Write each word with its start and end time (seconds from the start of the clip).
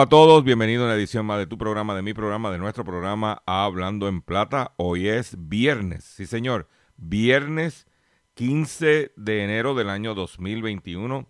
A 0.00 0.06
todos, 0.06 0.44
bienvenidos 0.44 0.84
a 0.84 0.86
una 0.86 0.94
edición 0.94 1.26
más 1.26 1.38
de 1.38 1.46
tu 1.46 1.58
programa, 1.58 1.94
de 1.94 2.00
mi 2.00 2.14
programa, 2.14 2.50
de 2.50 2.56
nuestro 2.56 2.84
programa 2.84 3.42
Hablando 3.44 4.08
en 4.08 4.22
Plata. 4.22 4.72
Hoy 4.78 5.08
es 5.08 5.36
viernes, 5.36 6.04
sí 6.04 6.24
señor, 6.24 6.68
viernes 6.96 7.86
15 8.32 9.12
de 9.14 9.44
enero 9.44 9.74
del 9.74 9.90
año 9.90 10.14
2021. 10.14 11.28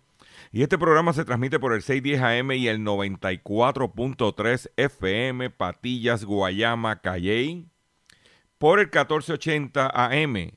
Y 0.53 0.61
este 0.61 0.77
programa 0.77 1.11
se 1.11 1.25
transmite 1.25 1.59
por 1.59 1.73
el 1.73 1.81
610 1.81 2.21
AM 2.21 2.51
y 2.53 2.69
el 2.69 2.79
94.3 2.79 4.71
FM, 4.77 5.49
Patillas, 5.49 6.23
Guayama, 6.23 7.01
Calley, 7.01 7.67
por 8.57 8.79
el 8.79 8.85
1480 8.85 9.91
AM 9.93 10.51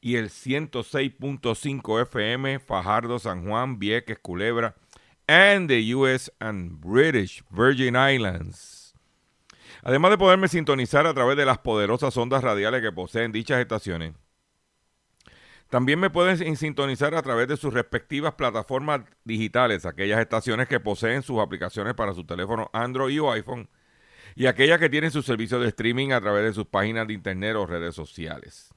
y 0.00 0.14
el 0.14 0.30
106.5 0.30 2.02
FM, 2.02 2.60
Fajardo, 2.60 3.18
San 3.18 3.44
Juan, 3.44 3.80
Vieques, 3.80 4.20
Culebra, 4.20 4.76
and 5.26 5.68
the 5.68 5.94
US 5.94 6.30
and 6.40 6.80
British 6.80 7.42
Virgin 7.50 7.96
Islands. 7.96 8.94
Además 9.82 10.10
de 10.10 10.18
poderme 10.18 10.48
sintonizar 10.48 11.06
a 11.06 11.14
través 11.14 11.36
de 11.36 11.44
las 11.44 11.58
poderosas 11.58 12.16
ondas 12.16 12.42
radiales 12.42 12.82
que 12.82 12.92
poseen 12.92 13.32
dichas 13.32 13.60
estaciones, 13.60 14.14
también 15.70 15.98
me 15.98 16.10
pueden 16.10 16.56
sintonizar 16.56 17.14
a 17.14 17.22
través 17.22 17.48
de 17.48 17.56
sus 17.56 17.74
respectivas 17.74 18.34
plataformas 18.34 19.00
digitales, 19.24 19.84
aquellas 19.84 20.20
estaciones 20.20 20.68
que 20.68 20.78
poseen 20.78 21.22
sus 21.22 21.40
aplicaciones 21.40 21.94
para 21.94 22.14
su 22.14 22.24
teléfono 22.24 22.70
Android 22.72 23.20
o 23.20 23.32
iPhone 23.32 23.68
y 24.36 24.46
aquellas 24.46 24.78
que 24.78 24.88
tienen 24.88 25.10
su 25.10 25.22
servicio 25.22 25.58
de 25.58 25.68
streaming 25.68 26.12
a 26.12 26.20
través 26.20 26.44
de 26.44 26.52
sus 26.52 26.66
páginas 26.66 27.08
de 27.08 27.14
internet 27.14 27.56
o 27.56 27.66
redes 27.66 27.94
sociales. 27.94 28.72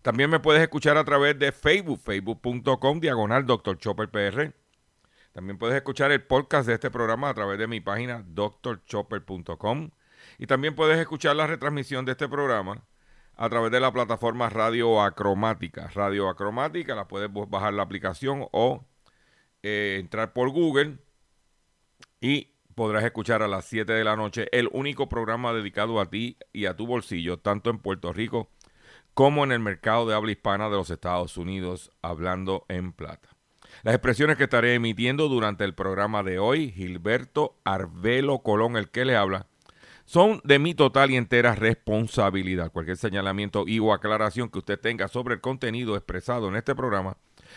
También 0.00 0.30
me 0.30 0.40
puedes 0.40 0.62
escuchar 0.62 0.96
a 0.96 1.04
través 1.04 1.38
de 1.38 1.52
Facebook, 1.52 2.00
facebook.com, 2.00 3.00
diagonal 3.00 3.46
Dr. 3.46 3.76
Chopper 3.78 4.08
PR. 4.08 4.61
También 5.32 5.58
puedes 5.58 5.76
escuchar 5.76 6.12
el 6.12 6.22
podcast 6.22 6.66
de 6.66 6.74
este 6.74 6.90
programa 6.90 7.30
a 7.30 7.34
través 7.34 7.58
de 7.58 7.66
mi 7.66 7.80
página 7.80 8.24
drchopper.com. 8.26 9.90
Y 10.38 10.46
también 10.46 10.74
puedes 10.74 10.98
escuchar 10.98 11.36
la 11.36 11.46
retransmisión 11.46 12.04
de 12.04 12.12
este 12.12 12.28
programa 12.28 12.84
a 13.36 13.48
través 13.48 13.72
de 13.72 13.80
la 13.80 13.92
plataforma 13.92 14.50
Radio 14.50 15.00
Acromática. 15.00 15.88
Radio 15.94 16.28
Acromática, 16.28 16.94
la 16.94 17.08
puedes 17.08 17.30
bajar 17.32 17.72
la 17.74 17.82
aplicación 17.82 18.46
o 18.52 18.84
eh, 19.62 19.96
entrar 20.00 20.32
por 20.32 20.50
Google 20.50 20.98
y 22.20 22.54
podrás 22.74 23.04
escuchar 23.04 23.42
a 23.42 23.48
las 23.48 23.64
7 23.64 23.92
de 23.92 24.04
la 24.04 24.16
noche 24.16 24.48
el 24.52 24.68
único 24.72 25.08
programa 25.08 25.52
dedicado 25.52 26.00
a 26.00 26.10
ti 26.10 26.36
y 26.52 26.66
a 26.66 26.76
tu 26.76 26.86
bolsillo, 26.86 27.38
tanto 27.38 27.70
en 27.70 27.78
Puerto 27.78 28.12
Rico 28.12 28.50
como 29.14 29.44
en 29.44 29.52
el 29.52 29.60
mercado 29.60 30.06
de 30.06 30.14
habla 30.14 30.32
hispana 30.32 30.68
de 30.70 30.76
los 30.76 30.90
Estados 30.90 31.36
Unidos, 31.36 31.90
hablando 32.00 32.64
en 32.68 32.92
plata. 32.92 33.31
Las 33.82 33.94
expresiones 33.94 34.36
que 34.36 34.44
estaré 34.44 34.74
emitiendo 34.74 35.28
durante 35.28 35.64
el 35.64 35.74
programa 35.74 36.22
de 36.22 36.38
hoy, 36.38 36.70
Gilberto 36.70 37.56
Arbelo 37.64 38.40
Colón, 38.40 38.76
el 38.76 38.90
que 38.90 39.04
le 39.04 39.16
habla, 39.16 39.46
son 40.04 40.40
de 40.44 40.58
mi 40.58 40.74
total 40.74 41.10
y 41.10 41.16
entera 41.16 41.54
responsabilidad. 41.54 42.70
Cualquier 42.70 42.96
señalamiento 42.96 43.64
y 43.66 43.78
o 43.78 43.92
aclaración 43.92 44.50
que 44.50 44.58
usted 44.58 44.78
tenga 44.78 45.08
sobre 45.08 45.34
el 45.34 45.40
contenido 45.40 45.96
expresado 45.96 46.48
en 46.48 46.56
este 46.56 46.74
programa, 46.74 47.16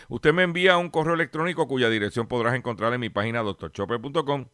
usted 0.09 0.33
me 0.33 0.43
envía 0.43 0.77
un 0.77 0.89
correo 0.89 1.15
electrónico 1.15 1.67
cuya 1.67 1.89
dirección 1.89 2.27
podrás 2.27 2.55
encontrar 2.55 2.93
en 2.93 3.01
mi 3.01 3.09
página 3.09 3.41
drchopper.com. 3.43 4.45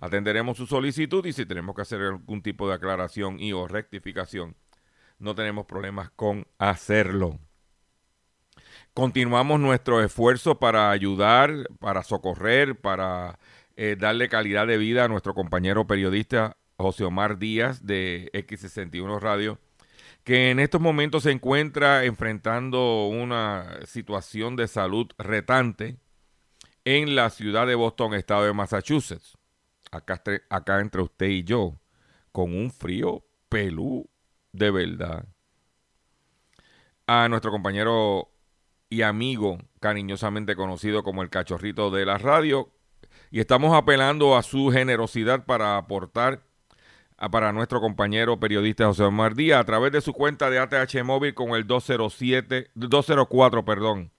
Atenderemos 0.00 0.56
su 0.56 0.66
solicitud 0.66 1.24
y 1.26 1.32
si 1.32 1.46
tenemos 1.46 1.74
que 1.74 1.82
hacer 1.82 2.00
algún 2.00 2.42
tipo 2.42 2.68
de 2.68 2.74
aclaración 2.74 3.38
y 3.38 3.52
o 3.52 3.68
rectificación, 3.68 4.56
no 5.18 5.34
tenemos 5.34 5.66
problemas 5.66 6.10
con 6.10 6.46
hacerlo. 6.58 7.38
Continuamos 9.00 9.58
nuestro 9.58 10.04
esfuerzo 10.04 10.58
para 10.58 10.90
ayudar, 10.90 11.50
para 11.78 12.02
socorrer, 12.02 12.78
para 12.78 13.38
eh, 13.74 13.96
darle 13.98 14.28
calidad 14.28 14.66
de 14.66 14.76
vida 14.76 15.04
a 15.04 15.08
nuestro 15.08 15.32
compañero 15.32 15.86
periodista 15.86 16.58
José 16.76 17.04
Omar 17.04 17.38
Díaz 17.38 17.86
de 17.86 18.28
X61 18.34 19.18
Radio, 19.18 19.58
que 20.22 20.50
en 20.50 20.60
estos 20.60 20.82
momentos 20.82 21.22
se 21.22 21.30
encuentra 21.30 22.04
enfrentando 22.04 23.06
una 23.06 23.78
situación 23.86 24.54
de 24.54 24.68
salud 24.68 25.06
retante 25.16 25.96
en 26.84 27.16
la 27.16 27.30
ciudad 27.30 27.66
de 27.66 27.76
Boston, 27.76 28.12
estado 28.12 28.44
de 28.44 28.52
Massachusetts. 28.52 29.38
Acá, 29.90 30.22
acá 30.50 30.80
entre 30.80 31.00
usted 31.00 31.28
y 31.28 31.42
yo, 31.42 31.80
con 32.32 32.54
un 32.54 32.70
frío 32.70 33.24
pelú 33.48 34.10
de 34.52 34.70
verdad. 34.70 35.24
A 37.06 37.30
nuestro 37.30 37.50
compañero 37.50 38.30
y 38.90 39.02
amigo 39.02 39.58
cariñosamente 39.80 40.56
conocido 40.56 41.02
como 41.02 41.22
el 41.22 41.30
cachorrito 41.30 41.90
de 41.90 42.04
la 42.04 42.18
radio. 42.18 42.70
Y 43.30 43.40
estamos 43.40 43.74
apelando 43.74 44.36
a 44.36 44.42
su 44.42 44.70
generosidad 44.70 45.44
para 45.46 45.76
aportar 45.76 46.42
a- 47.16 47.30
para 47.30 47.52
nuestro 47.52 47.80
compañero 47.80 48.40
periodista 48.40 48.86
José 48.86 49.04
Omar 49.04 49.34
Díaz 49.34 49.60
a 49.60 49.64
través 49.64 49.92
de 49.92 50.00
su 50.00 50.12
cuenta 50.12 50.50
de 50.50 50.58
ATH 50.58 51.02
móvil 51.04 51.34
con 51.34 51.50
el 51.50 51.66
207, 51.66 52.70
204, 52.74 53.64
perdón, 53.64 54.10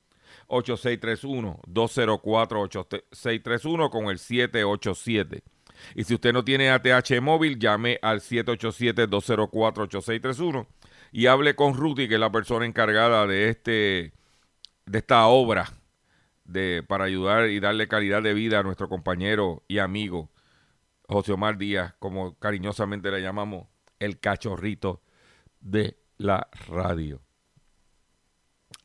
8631, 0.48 1.60
204 1.68 2.62
8631 2.62 3.90
con 3.90 4.06
el 4.06 4.20
787. 4.20 5.44
Y 5.96 6.04
si 6.04 6.14
usted 6.14 6.32
no 6.32 6.46
tiene 6.46 6.70
ATH 6.70 7.20
móvil, 7.22 7.58
llame 7.58 7.98
al 8.02 8.22
787-204-8631 8.22 10.68
y 11.12 11.28
hable 11.28 11.56
con 11.56 11.74
Rudy, 11.74 12.08
que 12.08 12.16
es 12.16 12.20
la 12.20 12.32
persona 12.32 12.66
encargada 12.66 13.28
de 13.28 13.50
este 13.50 14.14
de 14.92 15.00
esta 15.00 15.26
obra 15.28 15.72
de, 16.44 16.84
para 16.86 17.06
ayudar 17.06 17.48
y 17.50 17.62
darle 17.62 17.88
calidad 17.88 18.22
de 18.22 18.34
vida 18.34 18.60
a 18.60 18.64
nuestro 18.64 18.90
compañero 18.90 19.64
y 19.70 19.80
amigo 19.80 20.30
José 21.08 21.32
Omar 21.32 21.58
Díaz, 21.58 21.94
como 22.00 22.36
cariñosamente 22.36 23.10
le 23.10 23.22
llamamos 23.22 23.68
el 24.00 24.20
cachorrito 24.20 25.02
de 25.62 25.98
la 26.18 26.48
radio. 26.68 27.22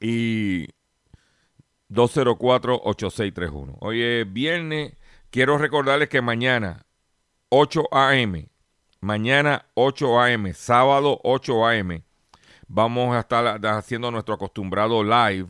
Y 0.01 0.69
204-8631. 1.91 3.77
Hoy 3.81 4.03
es 4.03 4.33
viernes. 4.33 4.97
Quiero 5.31 5.59
recordarles 5.59 6.09
que 6.09 6.21
mañana, 6.21 6.87
8 7.49 7.89
a.m., 7.93 8.49
mañana 9.01 9.67
8 9.75 10.21
a.m., 10.21 10.53
sábado 10.55 11.21
8 11.25 11.67
a.m., 11.67 12.03
vamos 12.69 13.15
a 13.15 13.21
estar 13.21 13.65
haciendo 13.67 14.11
nuestro 14.11 14.35
acostumbrado 14.35 15.03
live 15.03 15.49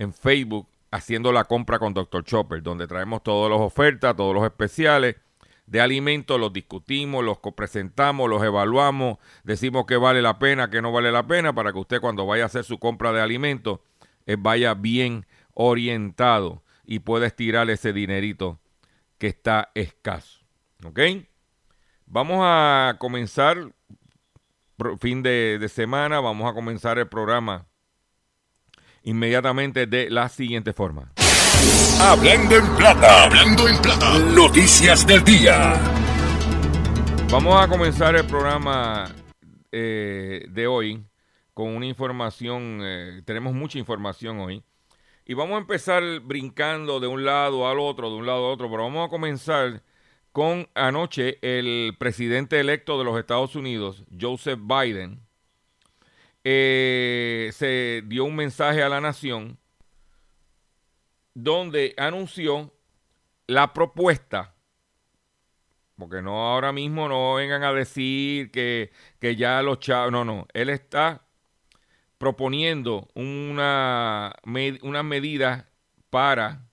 en 0.00 0.14
Facebook, 0.14 0.66
haciendo 0.90 1.30
la 1.30 1.44
compra 1.44 1.78
con 1.78 1.92
Dr. 1.92 2.24
Chopper, 2.24 2.62
donde 2.62 2.86
traemos 2.86 3.22
todas 3.22 3.50
las 3.50 3.60
ofertas, 3.60 4.16
todos 4.16 4.34
los 4.34 4.44
especiales 4.44 5.16
de 5.66 5.78
alimentos, 5.82 6.40
los 6.40 6.54
discutimos, 6.54 7.22
los 7.22 7.38
presentamos, 7.54 8.30
los 8.30 8.42
evaluamos, 8.42 9.18
decimos 9.44 9.84
que 9.84 9.98
vale 9.98 10.22
la 10.22 10.38
pena, 10.38 10.70
que 10.70 10.80
no 10.80 10.90
vale 10.90 11.12
la 11.12 11.26
pena, 11.26 11.52
para 11.52 11.70
que 11.72 11.78
usted 11.78 12.00
cuando 12.00 12.24
vaya 12.24 12.44
a 12.44 12.46
hacer 12.46 12.64
su 12.64 12.78
compra 12.78 13.12
de 13.12 13.20
alimentos 13.20 13.80
eh, 14.24 14.36
vaya 14.38 14.72
bien 14.72 15.26
orientado 15.52 16.62
y 16.86 17.00
pueda 17.00 17.26
estirar 17.26 17.68
ese 17.68 17.92
dinerito 17.92 18.58
que 19.18 19.26
está 19.26 19.70
escaso. 19.74 20.40
¿Ok? 20.82 20.98
Vamos 22.06 22.38
a 22.40 22.96
comenzar 22.98 23.70
fin 24.98 25.22
de 25.22 25.68
semana, 25.68 26.20
vamos 26.20 26.50
a 26.50 26.54
comenzar 26.54 26.98
el 26.98 27.06
programa 27.06 27.66
inmediatamente 29.02 29.86
de 29.86 30.10
la 30.10 30.28
siguiente 30.28 30.72
forma. 30.72 31.12
Hablando 32.00 32.56
en 32.56 32.76
plata, 32.76 33.24
hablando 33.24 33.68
en 33.68 33.80
plata, 33.80 34.18
noticias 34.18 35.06
del 35.06 35.22
día. 35.24 35.74
Vamos 37.30 37.62
a 37.62 37.68
comenzar 37.68 38.16
el 38.16 38.26
programa 38.26 39.14
eh, 39.70 40.46
de 40.48 40.66
hoy 40.66 41.04
con 41.54 41.76
una 41.76 41.86
información, 41.86 42.80
eh, 42.82 43.22
tenemos 43.24 43.52
mucha 43.52 43.78
información 43.78 44.40
hoy, 44.40 44.62
y 45.26 45.34
vamos 45.34 45.56
a 45.56 45.60
empezar 45.60 46.02
brincando 46.20 46.98
de 46.98 47.06
un 47.06 47.24
lado 47.24 47.68
al 47.68 47.78
otro, 47.78 48.10
de 48.10 48.16
un 48.16 48.26
lado 48.26 48.46
a 48.46 48.52
otro, 48.52 48.70
pero 48.70 48.84
vamos 48.84 49.06
a 49.06 49.10
comenzar 49.10 49.82
con 50.32 50.68
anoche 50.74 51.38
el 51.42 51.94
presidente 51.98 52.58
electo 52.58 52.98
de 52.98 53.04
los 53.04 53.18
Estados 53.18 53.54
Unidos, 53.54 54.04
Joseph 54.18 54.58
Biden, 54.60 55.20
eh, 56.44 57.50
se 57.52 58.02
dio 58.06 58.24
un 58.24 58.36
mensaje 58.36 58.82
a 58.82 58.88
la 58.88 59.00
nación 59.00 59.58
donde 61.34 61.94
anunció 61.96 62.72
la 63.46 63.72
propuesta, 63.72 64.54
porque 65.96 66.22
no 66.22 66.48
ahora 66.48 66.72
mismo 66.72 67.08
no 67.08 67.34
vengan 67.34 67.62
a 67.62 67.72
decir 67.72 68.50
que, 68.50 68.90
ya 69.20 69.62
los 69.62 69.80
chavos, 69.80 70.12
no, 70.12 70.24
no, 70.24 70.46
él 70.54 70.70
está 70.70 71.26
proponiendo 72.18 73.08
una, 73.14 74.34
una 74.82 75.02
medida 75.02 75.68
para 76.10 76.66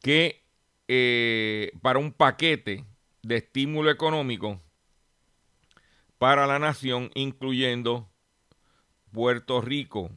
que, 0.00 0.44
eh, 0.88 1.72
para 1.82 1.98
un 1.98 2.12
paquete 2.12 2.84
de 3.22 3.36
estímulo 3.36 3.90
económico 3.90 4.60
para 6.18 6.46
la 6.46 6.58
nación, 6.58 7.10
incluyendo 7.14 8.08
Puerto 9.12 9.60
Rico. 9.60 10.10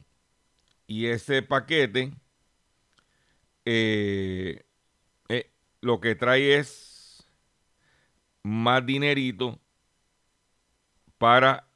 Y 0.86 1.06
ese 1.06 1.42
paquete 1.42 2.12
eh, 3.64 4.64
eh, 5.28 5.50
lo 5.80 6.00
que 6.00 6.14
trae 6.14 6.56
es 6.58 7.24
más 8.42 8.84
dinerito 8.84 9.60
para 11.18 11.68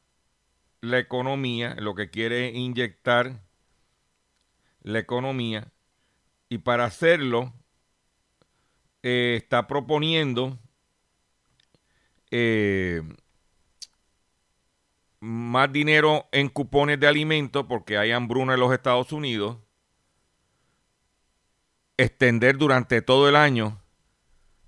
la 0.81 0.99
economía, 0.99 1.76
lo 1.78 1.94
que 1.94 2.11
quiere 2.11 2.49
inyectar 2.49 3.40
la 4.82 4.99
economía 4.99 5.72
y 6.49 6.58
para 6.58 6.84
hacerlo 6.84 7.52
eh, 9.02 9.37
está 9.37 9.66
proponiendo 9.66 10.58
más 15.25 15.73
dinero 15.73 16.29
en 16.32 16.50
cupones 16.50 17.00
de 17.00 17.06
alimentos 17.06 17.65
porque 17.67 17.97
hay 17.97 18.12
hambruna 18.12 18.55
en 18.55 18.61
los 18.61 18.75
Estados 18.75 19.11
Unidos 19.11 19.56
extender 21.97 22.59
durante 22.59 23.00
todo 23.00 23.26
el 23.26 23.35
año 23.35 23.81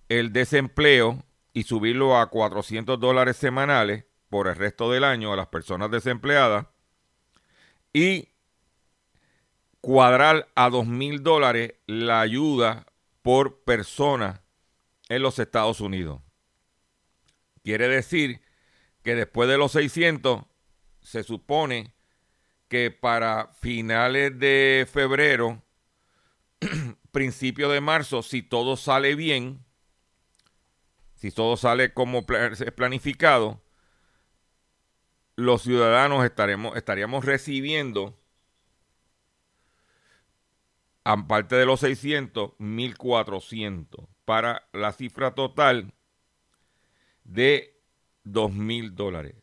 el 0.08 0.32
desempleo 0.32 1.22
y 1.52 1.64
subirlo 1.64 2.16
a 2.16 2.30
400 2.30 2.98
dólares 2.98 3.36
semanales 3.36 4.06
por 4.30 4.48
el 4.48 4.54
resto 4.54 4.90
del 4.90 5.04
año 5.04 5.30
a 5.30 5.36
las 5.36 5.48
personas 5.48 5.90
desempleadas 5.90 6.66
y 7.92 8.30
cuadrar 9.82 10.48
a 10.54 10.70
2 10.70 10.86
mil 10.86 11.22
dólares 11.22 11.74
la 11.86 12.22
ayuda 12.22 12.86
por 13.20 13.62
persona 13.64 14.42
en 15.10 15.20
los 15.20 15.38
Estados 15.38 15.82
Unidos. 15.82 16.22
Quiere 17.62 17.88
decir 17.88 18.40
que 19.06 19.14
después 19.14 19.48
de 19.48 19.56
los 19.56 19.70
600 19.70 20.46
se 21.00 21.22
supone 21.22 21.94
que 22.66 22.90
para 22.90 23.52
finales 23.54 24.36
de 24.36 24.84
febrero 24.92 25.62
principio 27.12 27.68
de 27.68 27.80
marzo, 27.80 28.24
si 28.24 28.42
todo 28.42 28.76
sale 28.76 29.14
bien, 29.14 29.64
si 31.14 31.30
todo 31.30 31.56
sale 31.56 31.94
como 31.94 32.26
es 32.28 32.72
planificado, 32.72 33.62
los 35.36 35.62
ciudadanos 35.62 36.24
estaremos, 36.24 36.76
estaríamos 36.76 37.24
recibiendo, 37.24 38.18
aparte 41.04 41.54
de 41.54 41.64
los 41.64 41.78
600, 41.78 42.54
1.400 42.58 44.08
para 44.24 44.68
la 44.72 44.90
cifra 44.90 45.36
total 45.36 45.94
de 47.22 47.75
2.000 48.26 48.92
dólares. 48.92 49.34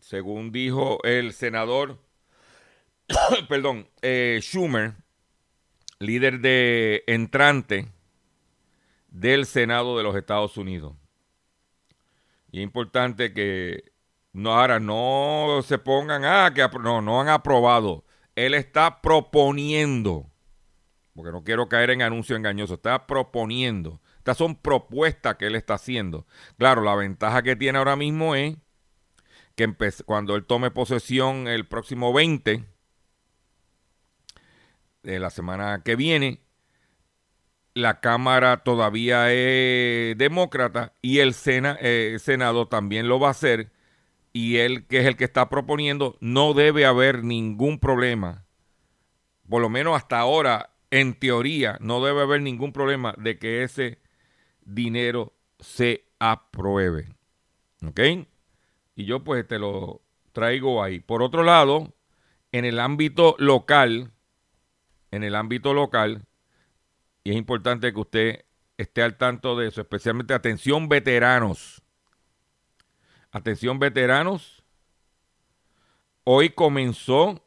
Según 0.00 0.52
dijo 0.52 0.98
el 1.04 1.32
senador, 1.32 1.98
perdón, 3.48 3.88
eh, 4.02 4.38
Schumer, 4.42 4.94
líder 5.98 6.40
de 6.40 7.04
entrante 7.06 7.88
del 9.08 9.46
Senado 9.46 9.96
de 9.96 10.02
los 10.02 10.16
Estados 10.16 10.56
Unidos. 10.56 10.94
Y 12.50 12.58
es 12.58 12.64
importante 12.64 13.32
que 13.32 13.92
no 14.32 14.52
ahora 14.52 14.80
no 14.80 15.60
se 15.64 15.78
pongan, 15.78 16.24
ah, 16.24 16.52
que 16.54 16.68
no, 16.80 17.00
no 17.00 17.20
han 17.20 17.28
aprobado. 17.28 18.04
Él 18.34 18.54
está 18.54 19.00
proponiendo, 19.00 20.30
porque 21.14 21.30
no 21.30 21.44
quiero 21.44 21.68
caer 21.68 21.90
en 21.90 22.02
anuncio 22.02 22.36
engañoso, 22.36 22.74
está 22.74 23.06
proponiendo. 23.06 24.00
Estas 24.24 24.38
son 24.38 24.56
propuestas 24.56 25.34
que 25.36 25.48
él 25.48 25.54
está 25.54 25.74
haciendo. 25.74 26.26
Claro, 26.56 26.80
la 26.80 26.94
ventaja 26.94 27.42
que 27.42 27.56
tiene 27.56 27.76
ahora 27.76 27.94
mismo 27.94 28.34
es 28.34 28.56
que 29.54 29.70
cuando 30.06 30.34
él 30.34 30.46
tome 30.46 30.70
posesión 30.70 31.46
el 31.46 31.66
próximo 31.66 32.10
20, 32.14 32.64
de 35.02 35.20
la 35.20 35.28
semana 35.28 35.82
que 35.84 35.94
viene, 35.94 36.40
la 37.74 38.00
Cámara 38.00 38.62
todavía 38.64 39.30
es 39.30 40.16
demócrata 40.16 40.94
y 41.02 41.18
el 41.18 41.34
eh, 41.44 42.16
Senado 42.18 42.66
también 42.66 43.08
lo 43.08 43.20
va 43.20 43.28
a 43.28 43.32
hacer 43.32 43.72
y 44.32 44.56
él, 44.56 44.86
que 44.86 45.00
es 45.00 45.06
el 45.06 45.18
que 45.18 45.24
está 45.24 45.50
proponiendo, 45.50 46.16
no 46.20 46.54
debe 46.54 46.86
haber 46.86 47.24
ningún 47.24 47.78
problema. 47.78 48.46
Por 49.46 49.60
lo 49.60 49.68
menos 49.68 49.94
hasta 49.94 50.18
ahora, 50.18 50.70
en 50.90 51.12
teoría, 51.12 51.76
no 51.82 52.02
debe 52.02 52.22
haber 52.22 52.40
ningún 52.40 52.72
problema 52.72 53.14
de 53.18 53.38
que 53.38 53.62
ese 53.64 54.02
dinero 54.64 55.32
se 55.58 56.04
apruebe. 56.18 57.14
¿Ok? 57.86 58.00
Y 58.96 59.04
yo 59.04 59.24
pues 59.24 59.46
te 59.46 59.58
lo 59.58 60.02
traigo 60.32 60.82
ahí. 60.82 61.00
Por 61.00 61.22
otro 61.22 61.42
lado, 61.42 61.94
en 62.52 62.64
el 62.64 62.78
ámbito 62.78 63.36
local, 63.38 64.12
en 65.10 65.24
el 65.24 65.34
ámbito 65.34 65.74
local 65.74 66.26
y 67.24 67.30
es 67.30 67.36
importante 67.36 67.92
que 67.92 68.00
usted 68.00 68.44
esté 68.76 69.02
al 69.02 69.16
tanto 69.16 69.56
de 69.56 69.68
eso, 69.68 69.80
especialmente 69.80 70.34
atención 70.34 70.90
veteranos. 70.90 71.82
Atención 73.32 73.78
veteranos. 73.78 74.62
Hoy 76.22 76.50
comenzó 76.50 77.42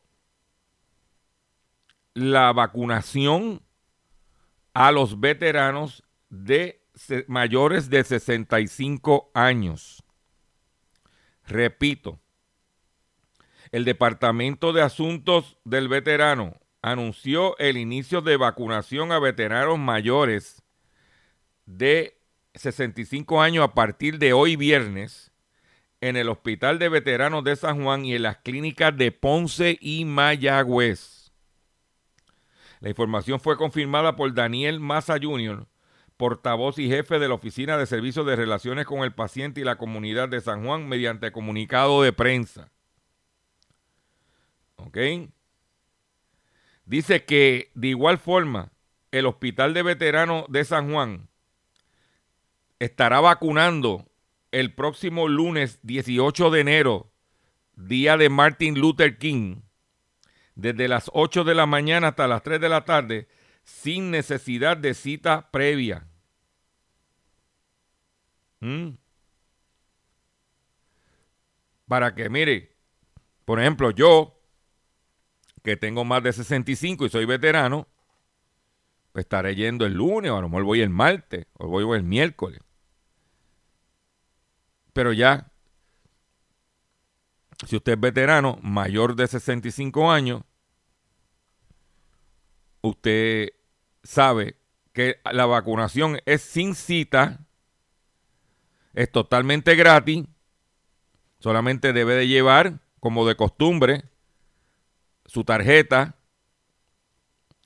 la 2.15 2.51
vacunación 2.51 3.61
a 4.73 4.91
los 4.91 5.19
veteranos 5.19 6.03
de 6.29 6.83
mayores 7.27 7.89
de 7.89 8.03
65 8.03 9.31
años. 9.33 10.03
Repito, 11.45 12.19
el 13.71 13.85
Departamento 13.85 14.73
de 14.73 14.81
Asuntos 14.81 15.57
del 15.63 15.87
Veterano 15.87 16.59
anunció 16.81 17.57
el 17.57 17.77
inicio 17.77 18.21
de 18.21 18.37
vacunación 18.37 19.11
a 19.11 19.19
veteranos 19.19 19.79
mayores 19.79 20.63
de 21.65 22.19
65 22.55 23.41
años 23.41 23.63
a 23.63 23.73
partir 23.73 24.19
de 24.19 24.33
hoy 24.33 24.55
viernes 24.55 25.31
en 26.01 26.15
el 26.15 26.29
Hospital 26.29 26.79
de 26.79 26.89
Veteranos 26.89 27.43
de 27.43 27.55
San 27.55 27.83
Juan 27.83 28.05
y 28.05 28.15
en 28.15 28.23
las 28.23 28.37
clínicas 28.37 28.95
de 28.95 29.11
Ponce 29.11 29.77
y 29.81 30.05
Mayagüez. 30.05 31.31
La 32.79 32.89
información 32.89 33.39
fue 33.39 33.57
confirmada 33.57 34.15
por 34.15 34.33
Daniel 34.33 34.79
Massa 34.79 35.17
Jr., 35.21 35.67
portavoz 36.17 36.79
y 36.79 36.89
jefe 36.89 37.19
de 37.19 37.27
la 37.27 37.35
Oficina 37.35 37.77
de 37.77 37.85
Servicios 37.85 38.25
de 38.25 38.35
Relaciones 38.35 38.85
con 38.85 38.99
el 38.99 39.13
Paciente 39.13 39.61
y 39.61 39.63
la 39.63 39.77
Comunidad 39.77 40.27
de 40.27 40.41
San 40.41 40.65
Juan 40.65 40.87
mediante 40.89 41.31
comunicado 41.31 42.01
de 42.01 42.11
prensa. 42.11 42.71
¿Ok? 44.75 44.97
Dice 46.85 47.23
que 47.25 47.71
de 47.75 47.89
igual 47.89 48.17
forma 48.17 48.71
el 49.11 49.25
Hospital 49.25 49.73
de 49.73 49.83
Veteranos 49.83 50.45
de 50.49 50.65
San 50.65 50.91
Juan 50.91 51.29
estará 52.79 53.19
vacunando 53.19 54.09
el 54.51 54.73
próximo 54.73 55.27
lunes 55.27 55.79
18 55.83 56.49
de 56.49 56.59
enero, 56.59 57.11
día 57.75 58.17
de 58.17 58.29
Martin 58.29 58.79
Luther 58.79 59.17
King, 59.17 59.61
desde 60.55 60.87
las 60.87 61.11
8 61.13 61.43
de 61.43 61.55
la 61.55 61.65
mañana 61.65 62.09
hasta 62.09 62.27
las 62.27 62.41
3 62.43 62.59
de 62.59 62.69
la 62.69 62.85
tarde, 62.85 63.27
sin 63.67 64.11
necesidad 64.11 64.77
de 64.77 64.93
cita 64.93 65.51
previa. 65.51 66.07
¿Mm? 68.61 68.91
Para 71.85 72.15
que, 72.15 72.29
mire, 72.29 72.77
por 73.43 73.59
ejemplo, 73.59 73.91
yo 73.91 74.39
que 75.63 75.75
tengo 75.75 76.05
más 76.05 76.23
de 76.23 76.31
65 76.31 77.05
y 77.05 77.09
soy 77.09 77.25
veterano, 77.25 77.87
pues 79.11 79.25
estaré 79.25 79.53
yendo 79.53 79.85
el 79.85 79.93
lunes, 79.93 80.31
o 80.31 80.37
a 80.37 80.41
lo 80.41 80.47
mejor 80.47 80.63
voy 80.63 80.81
el 80.81 80.89
martes, 80.89 81.45
o 81.53 81.67
voy 81.67 81.97
el 81.97 82.03
miércoles. 82.03 82.61
Pero 84.93 85.11
ya, 85.11 85.51
si 87.67 87.75
usted 87.75 87.93
es 87.93 87.99
veterano, 87.99 88.59
mayor 88.61 89.15
de 89.15 89.27
65 89.27 90.09
años, 90.09 90.43
usted 92.81 93.56
sabe 94.07 94.55
que 94.93 95.19
la 95.31 95.45
vacunación 95.45 96.19
es 96.25 96.41
sin 96.41 96.75
cita, 96.75 97.45
es 98.93 99.11
totalmente 99.11 99.75
gratis, 99.75 100.25
solamente 101.39 101.91
debe 101.91 102.15
de 102.15 102.27
llevar, 102.27 102.79
como 103.01 103.27
de 103.27 103.35
costumbre, 103.35 104.05
su 105.25 105.43
tarjeta, 105.43 106.15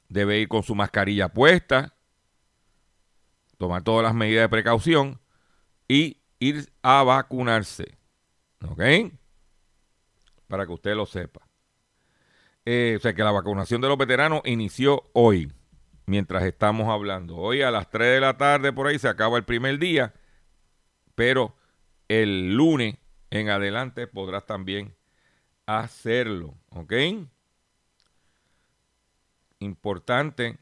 debe 0.10 0.39
ir 0.39 0.48
con 0.48 0.63
su 0.63 0.74
mascarilla 0.74 1.29
puesta, 1.29 1.95
tomar 3.57 3.83
todas 3.83 4.03
las 4.03 4.15
medidas 4.15 4.45
de 4.45 4.50
precaución 4.50 5.21
y 5.88 6.21
ir 6.39 6.74
a 6.81 7.03
vacunarse. 7.03 7.98
¿Ok? 8.67 8.81
Para 10.48 10.65
que 10.65 10.74
usted 10.74 10.95
lo 10.95 11.05
sepa. 11.05 11.48
Eh, 12.65 12.95
o 12.98 13.00
sea 13.00 13.13
que 13.13 13.24
la 13.24 13.31
vacunación 13.31 13.79
de 13.79 13.88
los 13.88 13.98
veteranos 13.98 14.41
inició 14.45 15.10
hoy, 15.13 15.51
mientras 16.05 16.43
estamos 16.43 16.89
hablando. 16.89 17.38
Hoy 17.38 17.62
a 17.62 17.72
las 17.72 17.89
3 17.89 18.15
de 18.15 18.20
la 18.20 18.38
tarde 18.38 18.74
por 18.74 18.88
ahí 18.88 19.00
se 19.00 19.08
acaba 19.08 19.38
el 19.38 19.43
primer 19.43 19.79
día, 19.79 20.13
pero 21.15 21.55
el 22.08 22.55
lunes 22.55 22.98
en 23.29 23.50
adelante 23.50 24.08
podrás 24.08 24.46
también 24.46 24.96
hacerlo. 25.65 26.55
¿Ok? 26.70 26.93
Importante 29.60 30.58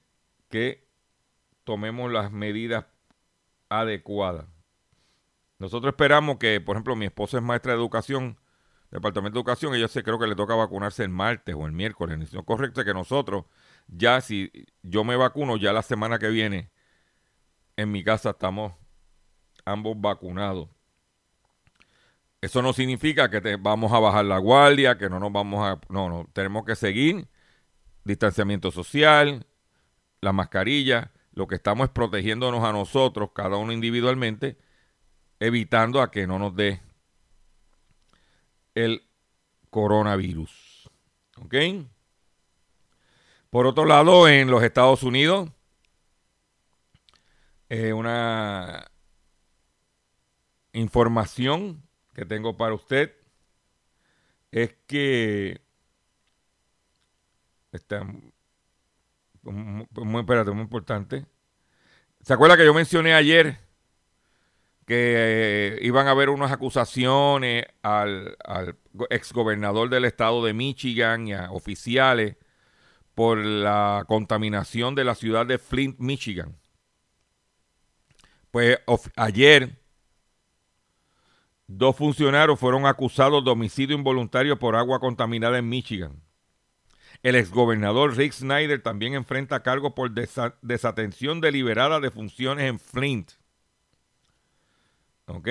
que 0.50 0.88
tomemos 1.64 2.12
las 2.12 2.32
medidas 2.32 2.86
adecuadas. 3.70 4.46
Nosotros 5.58 5.92
esperamos 5.92 6.38
que, 6.38 6.62
por 6.62 6.76
ejemplo, 6.76 6.96
mi 6.96 7.06
esposa 7.06 7.38
es 7.38 7.44
maestra 7.44 7.74
de 7.74 7.80
educación, 7.80 8.38
Departamento 8.92 9.36
de 9.36 9.40
Educación, 9.42 9.76
ella 9.76 9.88
se 9.88 10.02
creo 10.02 10.18
que 10.18 10.26
le 10.26 10.36
toca 10.36 10.56
vacunarse 10.56 11.04
el 11.04 11.10
martes 11.10 11.54
o 11.56 11.68
el 11.68 11.74
miércoles. 11.74 12.32
Correcto 12.44 12.82
es 12.82 12.88
que 12.88 12.94
nosotros, 12.94 13.46
ya 13.92 14.22
si 14.22 14.52
yo 14.84 15.04
me 15.04 15.16
vacuno, 15.16 15.58
ya 15.58 15.74
la 15.74 15.82
semana 15.82 16.20
que 16.20 16.30
viene, 16.30 16.72
en 17.76 17.92
mi 17.92 18.04
casa 18.04 18.32
estamos 18.32 18.74
ambos 19.66 20.00
vacunados. 20.00 20.70
Eso 22.42 22.62
no 22.62 22.72
significa 22.72 23.30
que 23.30 23.42
te, 23.42 23.58
vamos 23.58 23.92
a 23.92 24.00
bajar 24.00 24.26
la 24.26 24.38
guardia, 24.38 24.98
que 24.98 25.10
no 25.10 25.20
nos 25.20 25.32
vamos 25.32 25.66
a... 25.66 25.80
No, 25.90 26.08
no, 26.08 26.30
tenemos 26.34 26.66
que 26.66 26.76
seguir 26.76 27.28
distanciamiento 28.06 28.72
social, 28.72 29.46
la 30.22 30.32
mascarilla. 30.32 31.12
Lo 31.34 31.48
que 31.48 31.56
estamos 31.56 31.86
es 31.88 31.92
protegiéndonos 31.92 32.64
a 32.64 32.72
nosotros, 32.72 33.32
cada 33.34 33.58
uno 33.58 33.74
individualmente, 33.74 34.58
evitando 35.40 36.02
a 36.02 36.12
que 36.12 36.28
no 36.28 36.40
nos 36.40 36.56
dé 36.56 36.82
el 38.74 39.04
coronavirus. 39.70 40.90
¿Ok? 41.38 41.56
Por 43.50 43.66
otro 43.66 43.86
lado, 43.86 44.28
en 44.28 44.52
los 44.52 44.62
Estados 44.62 45.02
Unidos, 45.02 45.50
eh, 47.70 47.94
una 47.94 48.92
información 50.74 51.82
que 52.14 52.26
tengo 52.26 52.58
para 52.58 52.76
usted 52.76 53.16
es 54.52 54.76
que 54.86 55.62
está 57.72 58.04
muy, 59.42 59.88
importante. 60.62 61.26
¿Se 62.22 62.34
acuerda 62.34 62.56
que 62.56 62.66
yo 62.66 62.74
mencioné 62.76 63.16
ayer 63.16 63.58
que 64.86 65.76
eh, 65.76 65.80
iban 65.82 66.08
a 66.08 66.12
haber 66.12 66.30
unas 66.30 66.52
acusaciones 66.52 67.66
al, 67.82 68.38
al 68.44 68.78
exgobernador 69.10 69.90
del 69.90 70.06
estado 70.06 70.46
de 70.46 70.54
Michigan 70.54 71.28
y 71.28 71.34
a 71.34 71.52
oficiales 71.52 72.36
por 73.20 73.40
la 73.40 74.06
contaminación 74.08 74.96
de 74.96 75.04
la 75.04 75.14
ciudad 75.14 75.46
de 75.46 75.58
Flint, 75.58 76.00
Michigan. 76.00 76.58
Pues 78.50 78.80
ayer 79.18 79.78
dos 81.68 81.98
funcionarios 81.98 82.58
fueron 82.58 82.86
acusados 82.86 83.44
de 83.44 83.52
homicidio 83.52 83.98
involuntario 83.98 84.58
por 84.58 84.78
agua 84.78 85.02
contaminada 85.02 85.58
en 85.58 85.68
Michigan. 85.68 86.24
El 87.22 87.36
exgobernador 87.36 88.16
Rick 88.16 88.32
Snyder 88.32 88.82
también 88.82 89.16
enfrenta 89.16 89.64
cargo 89.64 89.94
por 89.94 90.12
desatención 90.62 91.42
deliberada 91.42 92.00
de 92.00 92.12
funciones 92.12 92.70
en 92.70 92.80
Flint. 92.80 93.32
¿Ok? 95.26 95.50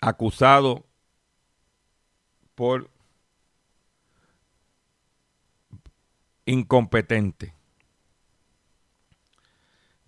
Acusado 0.00 0.86
por 2.54 2.93
incompetente. 6.46 7.54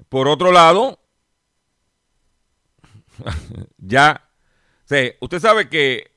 Por 0.09 0.29
otro 0.29 0.53
lado, 0.53 1.01
ya, 3.79 4.29
usted 5.21 5.41
sabe 5.41 5.69
que 5.69 6.13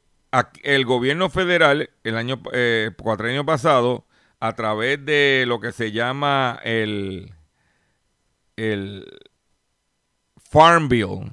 el 0.63 0.85
gobierno 0.85 1.29
federal, 1.29 1.89
el 2.03 2.17
año 2.17 2.41
eh, 2.53 2.91
cuatro 3.01 3.27
años 3.27 3.45
pasado, 3.45 4.05
a 4.39 4.53
través 4.55 5.03
de 5.05 5.45
lo 5.47 5.59
que 5.59 5.71
se 5.71 5.91
llama 5.91 6.59
el 6.63 7.33
el 8.55 9.07
Farm 10.37 10.89
Bill, 10.89 11.31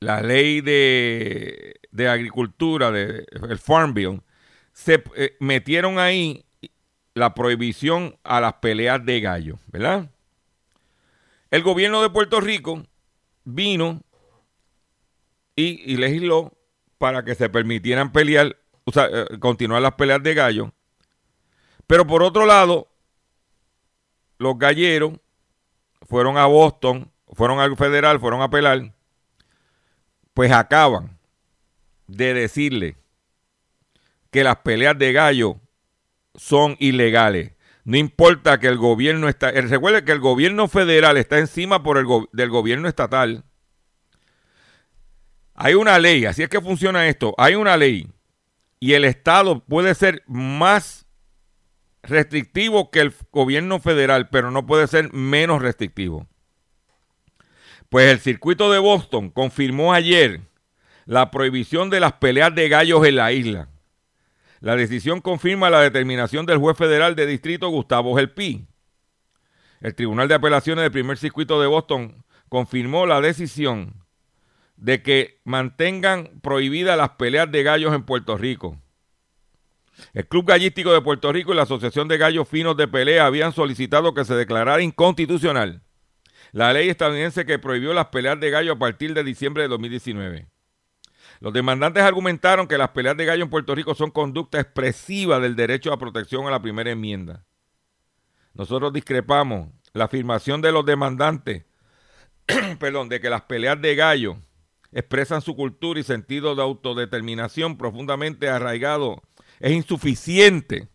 la 0.00 0.20
ley 0.20 0.60
de, 0.60 1.80
de 1.90 2.08
agricultura, 2.08 2.90
de, 2.90 3.26
el 3.48 3.58
Farm 3.58 3.94
Bill, 3.94 4.22
se 4.76 5.02
eh, 5.16 5.36
metieron 5.40 5.98
ahí 5.98 6.44
la 7.14 7.32
prohibición 7.32 8.18
a 8.22 8.42
las 8.42 8.52
peleas 8.54 9.02
de 9.06 9.20
gallo, 9.22 9.58
¿verdad? 9.68 10.10
El 11.50 11.62
gobierno 11.62 12.02
de 12.02 12.10
Puerto 12.10 12.40
Rico 12.42 12.82
vino 13.44 14.02
y, 15.56 15.96
legisló 15.96 16.52
para 16.98 17.24
que 17.24 17.34
se 17.34 17.48
permitieran 17.48 18.12
pelear, 18.12 18.54
o 18.84 18.92
sea, 18.92 19.08
eh, 19.10 19.38
continuar 19.40 19.80
las 19.80 19.94
peleas 19.94 20.22
de 20.22 20.34
gallo. 20.34 20.72
Pero 21.86 22.06
por 22.06 22.22
otro 22.22 22.44
lado, 22.44 22.86
los 24.36 24.58
galleros 24.58 25.14
fueron 26.02 26.36
a 26.36 26.44
Boston, 26.44 27.10
fueron 27.32 27.60
al 27.60 27.74
federal, 27.78 28.20
fueron 28.20 28.42
a 28.42 28.44
apelar, 28.44 28.92
pues 30.34 30.52
acaban 30.52 31.18
de 32.06 32.34
decirle 32.34 32.98
que 34.36 34.44
las 34.44 34.56
peleas 34.56 34.98
de 34.98 35.14
gallo 35.14 35.62
son 36.34 36.76
ilegales. 36.78 37.52
No 37.84 37.96
importa 37.96 38.60
que 38.60 38.66
el 38.66 38.76
gobierno 38.76 39.30
está, 39.30 39.50
recuerde 39.50 40.04
que 40.04 40.12
el 40.12 40.20
gobierno 40.20 40.68
federal 40.68 41.16
está 41.16 41.38
encima 41.38 41.82
por 41.82 41.96
el 41.96 42.04
del 42.32 42.50
gobierno 42.50 42.86
estatal. 42.86 43.44
Hay 45.54 45.72
una 45.72 45.98
ley, 45.98 46.26
así 46.26 46.42
es 46.42 46.50
que 46.50 46.60
funciona 46.60 47.08
esto. 47.08 47.34
Hay 47.38 47.54
una 47.54 47.78
ley 47.78 48.10
y 48.78 48.92
el 48.92 49.06
estado 49.06 49.64
puede 49.64 49.94
ser 49.94 50.22
más 50.26 51.06
restrictivo 52.02 52.90
que 52.90 53.00
el 53.00 53.14
gobierno 53.32 53.80
federal, 53.80 54.28
pero 54.28 54.50
no 54.50 54.66
puede 54.66 54.86
ser 54.86 55.14
menos 55.14 55.62
restrictivo. 55.62 56.26
Pues 57.88 58.12
el 58.12 58.20
circuito 58.20 58.70
de 58.70 58.80
Boston 58.80 59.30
confirmó 59.30 59.94
ayer 59.94 60.42
la 61.06 61.30
prohibición 61.30 61.88
de 61.88 62.00
las 62.00 62.12
peleas 62.12 62.54
de 62.54 62.68
gallos 62.68 63.06
en 63.06 63.16
la 63.16 63.32
isla. 63.32 63.70
La 64.60 64.76
decisión 64.76 65.20
confirma 65.20 65.70
la 65.70 65.80
determinación 65.80 66.46
del 66.46 66.58
juez 66.58 66.76
federal 66.76 67.14
de 67.14 67.26
distrito 67.26 67.68
Gustavo 67.68 68.16
Gelpi. 68.16 68.66
El 69.80 69.94
Tribunal 69.94 70.28
de 70.28 70.34
Apelaciones 70.34 70.82
del 70.82 70.92
primer 70.92 71.18
circuito 71.18 71.60
de 71.60 71.66
Boston 71.66 72.24
confirmó 72.48 73.06
la 73.06 73.20
decisión 73.20 74.04
de 74.76 75.02
que 75.02 75.40
mantengan 75.44 76.40
prohibidas 76.42 76.96
las 76.96 77.10
peleas 77.10 77.50
de 77.50 77.62
gallos 77.62 77.94
en 77.94 78.04
Puerto 78.04 78.36
Rico. 78.36 78.80
El 80.12 80.26
Club 80.26 80.46
Gallístico 80.46 80.92
de 80.92 81.00
Puerto 81.00 81.32
Rico 81.32 81.52
y 81.52 81.56
la 81.56 81.62
Asociación 81.62 82.08
de 82.08 82.18
Gallos 82.18 82.48
Finos 82.48 82.76
de 82.76 82.86
Pelea 82.86 83.24
habían 83.26 83.52
solicitado 83.52 84.12
que 84.12 84.24
se 84.24 84.34
declarara 84.34 84.82
inconstitucional 84.82 85.82
la 86.52 86.72
ley 86.72 86.88
estadounidense 86.88 87.44
que 87.44 87.58
prohibió 87.58 87.92
las 87.92 88.06
peleas 88.06 88.38
de 88.40 88.50
gallo 88.50 88.72
a 88.72 88.78
partir 88.78 89.14
de 89.14 89.24
diciembre 89.24 89.64
de 89.64 89.68
2019. 89.68 90.46
Los 91.40 91.52
demandantes 91.52 92.02
argumentaron 92.02 92.66
que 92.66 92.78
las 92.78 92.90
peleas 92.90 93.16
de 93.16 93.26
gallo 93.26 93.44
en 93.44 93.50
Puerto 93.50 93.74
Rico 93.74 93.94
son 93.94 94.10
conducta 94.10 94.60
expresiva 94.60 95.38
del 95.38 95.56
derecho 95.56 95.92
a 95.92 95.98
protección 95.98 96.46
a 96.46 96.50
la 96.50 96.62
primera 96.62 96.90
enmienda. 96.90 97.44
Nosotros 98.54 98.92
discrepamos. 98.92 99.68
La 99.92 100.04
afirmación 100.04 100.60
de 100.60 100.72
los 100.72 100.84
demandantes, 100.84 101.64
perdón, 102.78 103.08
de 103.08 103.18
que 103.18 103.30
las 103.30 103.42
peleas 103.42 103.80
de 103.80 103.94
gallo 103.94 104.36
expresan 104.92 105.40
su 105.40 105.56
cultura 105.56 105.98
y 106.00 106.02
sentido 106.02 106.54
de 106.54 106.62
autodeterminación 106.62 107.78
profundamente 107.78 108.48
arraigado 108.48 109.22
es 109.58 109.72
insuficiente 109.72 110.88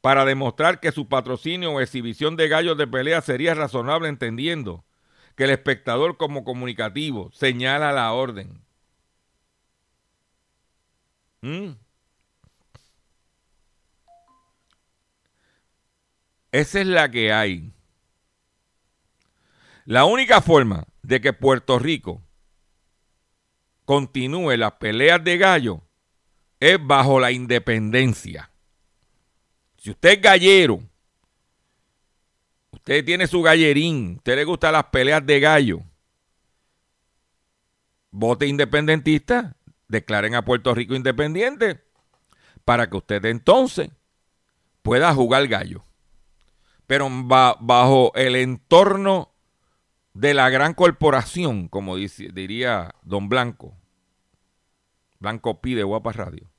para 0.00 0.24
demostrar 0.24 0.80
que 0.80 0.92
su 0.92 1.08
patrocinio 1.08 1.72
o 1.72 1.80
exhibición 1.80 2.36
de 2.36 2.48
gallos 2.48 2.78
de 2.78 2.86
pelea 2.86 3.20
sería 3.20 3.54
razonable 3.54 4.08
entendiendo 4.08 4.84
que 5.38 5.44
el 5.44 5.50
espectador 5.50 6.16
como 6.16 6.42
comunicativo 6.42 7.30
señala 7.32 7.92
la 7.92 8.12
orden. 8.12 8.60
¿Mm? 11.42 11.74
Esa 16.50 16.80
es 16.80 16.86
la 16.88 17.08
que 17.08 17.32
hay. 17.32 17.72
La 19.84 20.06
única 20.06 20.40
forma 20.40 20.88
de 21.02 21.20
que 21.20 21.32
Puerto 21.32 21.78
Rico 21.78 22.20
continúe 23.84 24.56
las 24.56 24.72
peleas 24.72 25.22
de 25.22 25.38
gallo 25.38 25.82
es 26.58 26.84
bajo 26.84 27.20
la 27.20 27.30
independencia. 27.30 28.50
Si 29.76 29.92
usted 29.92 30.14
es 30.14 30.20
gallero, 30.20 30.82
usted 32.88 33.04
tiene 33.04 33.26
su 33.26 33.42
gallerín, 33.42 34.14
usted 34.16 34.36
le 34.36 34.44
gustan 34.44 34.72
las 34.72 34.84
peleas 34.84 35.24
de 35.26 35.40
gallo, 35.40 35.82
vote 38.10 38.46
independentista, 38.46 39.58
declaren 39.88 40.34
a 40.34 40.42
Puerto 40.42 40.74
Rico 40.74 40.94
independiente 40.94 41.84
para 42.64 42.88
que 42.88 42.96
usted 42.96 43.22
entonces 43.26 43.90
pueda 44.80 45.12
jugar 45.12 45.46
gallo. 45.48 45.84
Pero 46.86 47.10
bajo 47.10 48.10
el 48.14 48.36
entorno 48.36 49.34
de 50.14 50.32
la 50.32 50.48
gran 50.48 50.72
corporación, 50.72 51.68
como 51.68 51.96
diría 51.96 52.94
don 53.02 53.28
Blanco, 53.28 53.76
Blanco 55.18 55.60
pide 55.60 55.82
Guapa 55.82 56.12
Radio, 56.12 56.50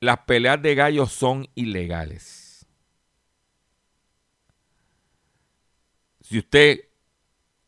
las 0.00 0.20
peleas 0.20 0.62
de 0.62 0.74
gallos 0.74 1.12
son 1.12 1.46
ilegales. 1.54 2.43
Si 6.34 6.38
usted... 6.40 6.80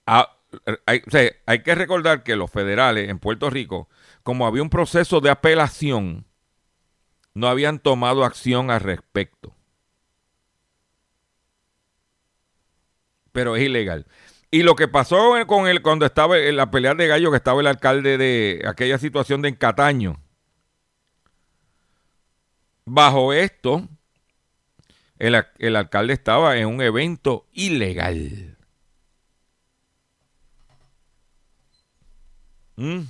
hay, 0.06 1.02
hay 1.46 1.62
que 1.62 1.75
recordar 1.76 2.25
que 2.25 2.35
los 2.35 2.50
federales 2.50 3.08
en 3.08 3.20
Puerto 3.20 3.49
Rico, 3.49 3.88
como 4.25 4.44
había 4.44 4.64
un 4.64 4.70
proceso 4.70 5.20
de 5.20 5.30
apelación, 5.30 6.26
no 7.32 7.46
habían 7.46 7.78
tomado 7.78 8.25
acción 8.25 8.73
al 8.73 8.80
respecto. 8.80 9.54
Pero 13.30 13.54
es 13.54 13.62
ilegal. 13.62 14.08
Y 14.50 14.64
lo 14.64 14.75
que 14.75 14.88
pasó 14.88 15.35
con 15.46 15.68
él 15.68 15.80
cuando 15.80 16.06
estaba 16.06 16.37
en 16.37 16.56
la 16.56 16.73
pelea 16.73 16.94
de 16.94 17.06
gallo, 17.06 17.30
que 17.30 17.37
estaba 17.37 17.61
el 17.61 17.68
alcalde 17.68 18.18
de 18.18 18.64
aquella 18.66 18.99
situación 18.99 19.42
de 19.42 19.50
Encataño, 19.50 20.20
Bajo 22.85 23.32
esto, 23.32 23.88
el, 25.18 25.76
alcalde 25.76 26.12
estaba 26.12 26.56
en 26.56 26.66
un 26.66 26.82
evento 26.82 27.46
ilegal. 27.52 28.55
¿Mm? 32.76 33.02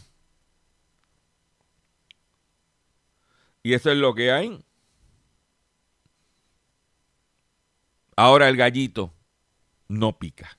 Y 3.63 3.75
eso 3.75 3.91
es 3.91 3.97
lo 3.99 4.15
que 4.15 4.31
hay. 4.31 4.65
Ahora 8.15 8.49
el 8.49 8.57
gallito 8.57 9.13
no 9.89 10.19
pica. 10.19 10.57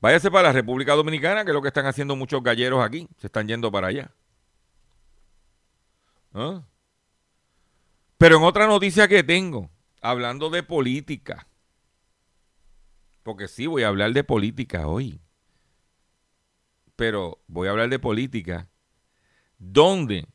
Váyase 0.00 0.30
para 0.30 0.48
la 0.48 0.52
República 0.52 0.94
Dominicana, 0.94 1.44
que 1.44 1.50
es 1.50 1.54
lo 1.54 1.62
que 1.62 1.68
están 1.68 1.86
haciendo 1.86 2.16
muchos 2.16 2.42
galleros 2.42 2.84
aquí. 2.84 3.06
Se 3.18 3.28
están 3.28 3.46
yendo 3.46 3.70
para 3.70 3.88
allá. 3.88 4.10
¿Ah? 6.34 6.62
Pero 8.18 8.36
en 8.36 8.42
otra 8.42 8.66
noticia 8.66 9.08
que 9.08 9.22
tengo, 9.22 9.70
hablando 10.00 10.50
de 10.50 10.62
política, 10.62 11.46
porque 13.22 13.48
sí 13.48 13.66
voy 13.66 13.82
a 13.82 13.88
hablar 13.88 14.12
de 14.12 14.24
política 14.24 14.86
hoy, 14.86 15.20
pero 17.00 17.38
voy 17.46 17.66
a 17.66 17.70
hablar 17.70 17.88
de 17.88 17.98
política, 17.98 18.68
donde 19.58 20.26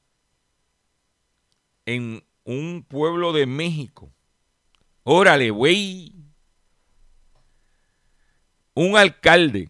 en 1.86 2.26
un 2.44 2.84
pueblo 2.90 3.34
de 3.34 3.46
México, 3.46 4.12
órale, 5.04 5.52
güey, 5.52 6.16
un 8.74 8.98
alcalde. 8.98 9.70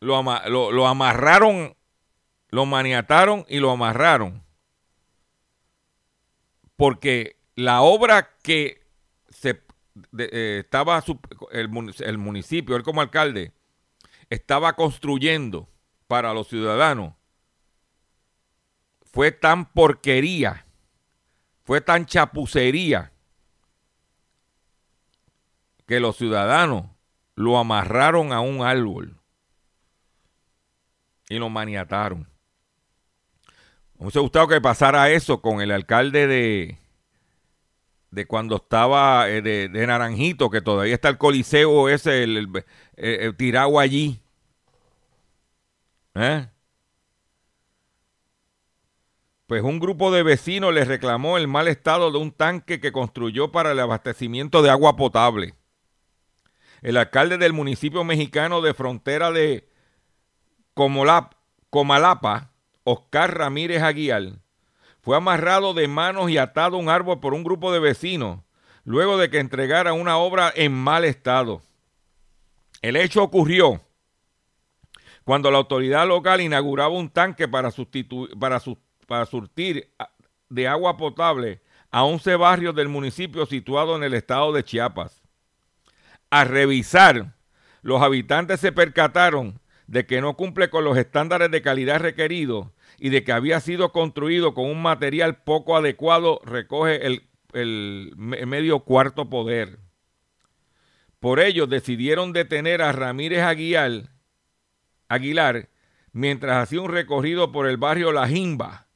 Lo, 0.00 0.22
lo 0.72 0.86
amarraron, 0.86 1.76
lo 2.48 2.64
maniataron 2.64 3.44
y 3.50 3.58
lo 3.58 3.70
amarraron. 3.70 4.42
Porque 6.76 7.36
la 7.54 7.82
obra 7.82 8.34
que 8.42 8.80
se 9.28 9.62
eh, 10.16 10.62
estaba 10.64 11.04
el, 11.50 11.68
municipio, 11.68 12.76
él 12.76 12.82
como 12.82 13.02
alcalde, 13.02 13.52
estaba 14.32 14.72
construyendo 14.76 15.68
para 16.06 16.32
los 16.32 16.48
ciudadanos, 16.48 17.12
fue 19.02 19.30
tan 19.30 19.70
porquería, 19.70 20.64
fue 21.64 21.82
tan 21.82 22.06
chapucería, 22.06 23.12
que 25.86 26.00
los 26.00 26.16
ciudadanos 26.16 26.86
lo 27.34 27.58
amarraron 27.58 28.32
a 28.32 28.40
un 28.40 28.62
árbol 28.62 29.20
y 31.28 31.38
lo 31.38 31.50
maniataron. 31.50 32.20
Me 33.98 34.04
hubiese 34.04 34.20
gustado 34.20 34.48
que 34.48 34.62
pasara 34.62 35.10
eso 35.10 35.42
con 35.42 35.60
el 35.60 35.70
alcalde 35.70 36.26
de, 36.26 36.78
de 38.12 38.26
cuando 38.26 38.56
estaba 38.56 39.28
eh, 39.28 39.42
de, 39.42 39.68
Naranjito, 39.86 40.50
que 40.50 40.60
todavía 40.60 40.94
está 40.94 41.08
el 41.08 41.18
coliseo 41.18 41.88
ese, 41.88 42.22
el, 42.22 42.48
tirado 43.36 43.80
allí. 43.80 44.21
¿Eh? 46.14 46.48
Pues 49.46 49.62
un 49.62 49.78
grupo 49.80 50.10
de 50.10 50.22
vecinos 50.22 50.72
le 50.72 50.84
reclamó 50.84 51.36
el 51.36 51.48
mal 51.48 51.68
estado 51.68 52.10
de 52.10 52.18
un 52.18 52.32
tanque 52.32 52.80
que 52.80 52.92
construyó 52.92 53.52
para 53.52 53.72
el 53.72 53.80
abastecimiento 53.80 54.62
de 54.62 54.70
agua 54.70 54.96
potable. 54.96 55.54
El 56.80 56.96
alcalde 56.96 57.38
del 57.38 57.52
municipio 57.52 58.02
mexicano 58.02 58.60
de 58.60 58.74
frontera 58.74 59.30
de 59.30 59.68
Comalapa 60.74 62.52
Oscar 62.84 63.36
Ramírez 63.36 63.82
Aguiar, 63.82 64.40
fue 65.00 65.16
amarrado 65.16 65.74
de 65.74 65.88
manos 65.88 66.30
y 66.30 66.38
atado 66.38 66.76
a 66.76 66.80
un 66.80 66.88
árbol 66.88 67.20
por 67.20 67.34
un 67.34 67.44
grupo 67.44 67.72
de 67.72 67.80
vecinos 67.80 68.40
luego 68.84 69.16
de 69.18 69.30
que 69.30 69.38
entregara 69.38 69.92
una 69.92 70.16
obra 70.16 70.52
en 70.54 70.72
mal 70.72 71.04
estado. 71.04 71.62
El 72.80 72.96
hecho 72.96 73.22
ocurrió 73.22 73.80
cuando 75.24 75.50
la 75.50 75.58
autoridad 75.58 76.06
local 76.06 76.40
inauguraba 76.40 76.90
un 76.90 77.10
tanque 77.10 77.48
para, 77.48 77.70
surtir 77.70 78.18
de 80.48 80.68
agua 80.68 80.96
potable 80.96 81.60
a 81.90 82.04
11 82.04 82.36
barrios 82.36 82.74
del 82.74 82.88
municipio 82.88 83.46
situado 83.46 83.96
en 83.96 84.02
el 84.02 84.14
estado 84.14 84.52
de 84.52 84.64
Chiapas. 84.64 85.22
A 86.30 86.44
revisar, 86.44 87.34
los 87.82 88.00
habitantes 88.00 88.60
se 88.60 88.72
percataron 88.72 89.60
de 89.86 90.06
que 90.06 90.22
no 90.22 90.34
cumple 90.34 90.70
con 90.70 90.84
los 90.84 90.96
estándares 90.96 91.50
de 91.50 91.60
calidad 91.60 92.00
requeridos 92.00 92.68
y 92.98 93.10
de 93.10 93.24
que 93.24 93.32
había 93.32 93.60
sido 93.60 93.92
construido 93.92 94.54
con 94.54 94.66
un 94.66 94.80
material 94.80 95.42
poco 95.42 95.76
adecuado, 95.76 96.40
recoge 96.44 97.06
el, 97.06 98.14
medio 98.16 98.80
cuarto 98.80 99.28
poder. 99.28 99.78
Por 101.20 101.40
ello 101.40 101.66
decidieron 101.66 102.32
detener 102.32 102.80
a 102.80 102.92
Ramírez 102.92 103.42
Aguilar, 103.42 104.11
Aguilar 105.12 105.68
mientras 106.12 106.62
hacía 106.62 106.80
un 106.80 106.90
recorrido 106.90 107.52
por 107.52 107.66
el 107.66 107.76
barrio 107.76 108.12
La 108.12 108.28
Jimba 108.28 108.86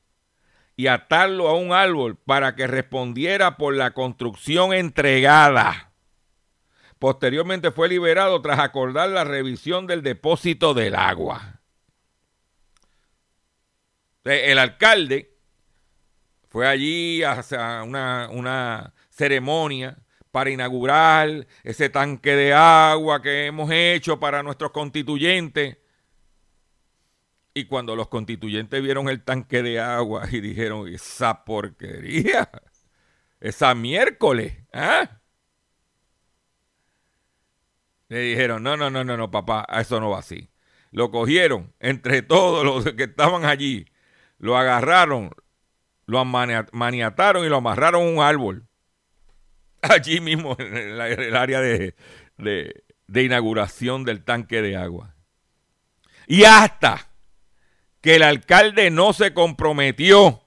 y 0.77 0.89
atarlo 0.89 1.49
a 1.49 1.57
un 1.57 1.73
árbol 1.73 2.17
para 2.17 2.55
que 2.55 2.67
respondiera 2.67 3.57
por 3.57 3.75
la 3.75 3.93
construcción 3.93 4.75
entregada. 4.75 5.93
Posteriormente 6.99 7.71
fue 7.71 7.89
liberado 7.89 8.41
tras 8.43 8.59
acordar 8.59 9.09
la 9.09 9.25
revisión 9.25 9.87
del 9.87 10.03
depósito 10.03 10.75
del 10.75 10.95
agua. 10.95 11.61
El 14.25 14.59
alcalde 14.59 15.35
fue 16.49 16.67
allí 16.67 17.23
a 17.23 17.43
una, 17.85 18.29
una 18.31 18.93
ceremonia 19.09 19.99
para 20.31 20.51
inaugurar 20.51 21.47
ese 21.63 21.89
tanque 21.89 22.35
de 22.35 22.53
agua 22.53 23.23
que 23.23 23.47
hemos 23.47 23.71
hecho 23.71 24.19
para 24.19 24.43
nuestros 24.43 24.71
constituyentes. 24.71 25.79
Y 27.57 27.65
cuando 27.65 27.97
los 27.97 28.09
constituyentes 28.09 28.83
vieron 28.83 29.09
el 29.09 29.25
tanque 29.25 29.63
de 29.63 29.81
agua 29.81 30.29
y 30.31 30.43
dijeron, 30.43 30.87
esa 30.89 31.43
porquería, 31.43 32.51
esa 33.41 33.75
miércoles, 33.75 34.59
¿ah? 34.75 35.23
Le 38.09 38.19
dijeron, 38.19 38.63
no, 38.63 38.77
no, 38.77 38.91
no, 38.91 39.05
no, 39.05 39.17
no, 39.17 39.31
papá, 39.31 39.67
eso 39.81 39.99
no 40.01 40.11
va 40.11 40.19
así. 40.19 40.51
Lo 40.91 41.11
cogieron 41.11 41.73
entre 41.81 42.21
todos 42.21 42.63
los 42.63 42.93
que 42.95 43.05
estaban 43.05 43.47
allí, 43.47 43.87
lo 44.37 44.59
agarraron, 44.59 45.31
lo 46.05 46.27
maniataron 46.27 47.47
y 47.47 47.49
lo 47.49 47.57
amarraron 47.57 48.03
a 48.03 48.11
un 48.11 48.21
árbol. 48.21 48.67
Allí 49.81 50.21
mismo, 50.21 50.57
en 50.59 50.77
el 50.77 51.35
área 51.35 51.63
de, 51.63 51.95
de 52.37 53.23
inauguración 53.23 54.05
del 54.05 54.25
tanque 54.25 54.61
de 54.61 54.77
agua. 54.77 55.15
Y 56.27 56.45
hasta 56.45 57.16
que 58.07 58.15
el 58.15 58.23
alcalde 58.23 58.89
no 58.93 59.13
se 59.13 59.35
comprometió 59.35 60.41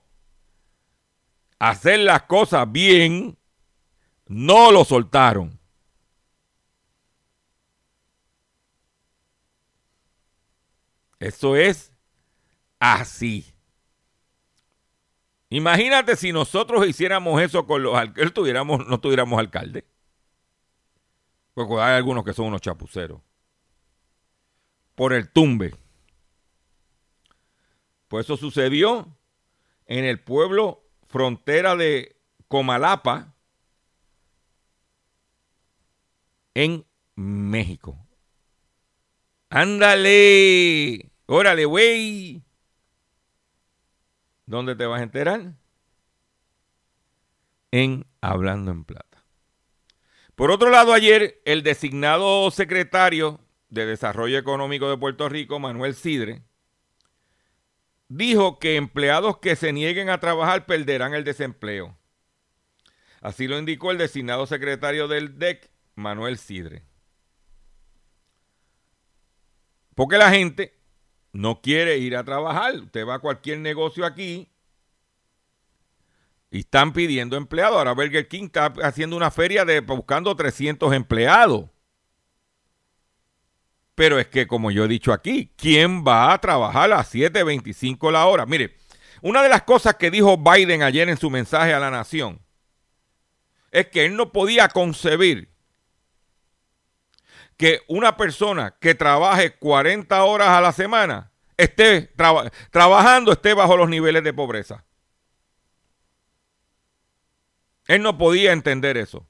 a 1.60 1.72
hacer 1.72 2.00
las 2.00 2.22
cosas 2.22 2.72
bien, 2.72 3.38
no 4.28 4.72
lo 4.72 4.86
soltaron. 4.86 5.60
Eso 11.20 11.58
es 11.58 11.92
así. 12.80 13.54
Imagínate 15.50 16.16
si 16.16 16.32
nosotros 16.32 16.88
hiciéramos 16.88 17.42
eso 17.42 17.68
con 17.68 17.84
los 17.84 17.94
alcaldes, 17.94 18.32
no 18.88 19.02
tuviéramos 19.02 19.38
alcalde. 19.38 19.86
Porque 21.54 21.74
hay 21.74 21.98
algunos 21.98 22.24
que 22.24 22.32
son 22.32 22.46
unos 22.46 22.62
chapuceros. 22.62 23.20
Por 24.96 25.12
el 25.12 25.30
tumbe. 25.30 25.76
Pues 28.10 28.26
eso 28.26 28.36
sucedió 28.36 29.16
en 29.86 30.04
el 30.04 30.20
pueblo 30.20 30.84
frontera 31.08 31.76
de 31.76 32.18
Comalapa, 32.48 33.36
en 36.56 36.86
México. 37.16 37.98
Ándale, 39.50 41.12
órale, 41.28 41.66
güey. 41.66 42.44
¿Dónde 44.48 44.76
te 44.76 44.88
vas 44.88 45.00
a 45.00 45.04
enterar? 45.04 45.54
En 47.72 48.08
Hablando 48.22 48.72
en 48.72 48.84
Plata. 48.84 49.24
Por 50.34 50.50
otro 50.50 50.72
lado, 50.72 50.94
ayer 50.94 51.42
el 51.46 51.62
designado 51.62 52.50
secretario 52.50 53.40
de 53.70 53.86
Desarrollo 53.86 54.40
Económico 54.40 54.90
de 54.90 54.98
Puerto 54.98 55.30
Rico, 55.30 55.60
Manuel 55.60 55.94
Sidre, 55.94 56.42
dijo 58.10 58.60
que 58.60 58.76
empleados 58.76 59.38
que 59.38 59.56
se 59.56 59.72
nieguen 59.72 60.10
a 60.10 60.20
trabajar 60.20 60.66
perderán 60.66 61.14
el 61.14 61.24
desempleo. 61.24 61.98
Así 63.22 63.48
lo 63.48 63.58
indicó 63.58 63.92
el 63.92 63.98
designado 63.98 64.46
secretario 64.46 65.08
del 65.08 65.40
DEC, 65.40 65.70
Manuel 65.96 66.38
Sidre. 66.38 66.84
Porque 69.96 70.18
la 70.18 70.32
gente 70.32 70.78
no 71.32 71.62
quiere 71.62 71.98
ir 71.98 72.16
a 72.16 72.24
trabajar. 72.24 72.76
Usted 72.76 73.06
va 73.06 73.16
a 73.16 73.20
cualquier 73.20 73.60
negocio 73.60 74.06
aquí 74.06 74.50
y 76.52 76.60
están 76.60 76.94
pidiendo 76.94 77.36
empleados. 77.36 77.78
Ahora 77.78 77.94
Burger 77.94 78.28
King 78.28 78.46
está 78.46 78.74
haciendo 78.84 79.16
una 79.16 79.32
feria 79.32 79.66
de 79.66 79.82
buscando 79.82 80.36
300 80.36 80.94
empleados. 80.94 81.70
Pero 84.00 84.18
es 84.18 84.28
que, 84.28 84.48
como 84.48 84.72
yo 84.72 84.86
he 84.86 84.88
dicho 84.88 85.12
aquí, 85.12 85.52
¿quién 85.58 86.06
va 86.06 86.32
a 86.32 86.40
trabajar 86.40 86.94
a 86.94 87.04
7.25 87.04 88.10
la 88.14 88.28
hora? 88.28 88.46
Mire, 88.46 88.78
una 89.22 89.44
de 89.44 89.50
las 89.50 89.64
cosas 89.64 89.96
que 89.96 90.10
dijo 90.10 90.38
Biden 90.38 90.84
ayer 90.84 91.10
en 91.10 91.18
su 91.18 91.30
mensaje 91.30 91.74
a 91.74 91.82
la 91.82 91.92
nación 91.92 92.40
es 93.72 93.88
que 93.88 94.06
él 94.06 94.16
no 94.16 94.32
podía 94.32 94.70
concebir 94.70 95.52
que 97.58 97.82
una 97.90 98.16
persona 98.16 98.78
que 98.80 98.96
trabaje 98.96 99.56
40 99.58 100.24
horas 100.24 100.48
a 100.48 100.62
la 100.62 100.72
semana 100.72 101.34
esté 101.58 102.10
trabajando, 102.72 103.34
esté 103.34 103.54
bajo 103.54 103.76
los 103.76 103.90
niveles 103.90 104.24
de 104.24 104.34
pobreza. 104.34 104.86
Él 107.86 108.02
no 108.02 108.18
podía 108.18 108.54
entender 108.54 108.96
eso. 108.96 109.28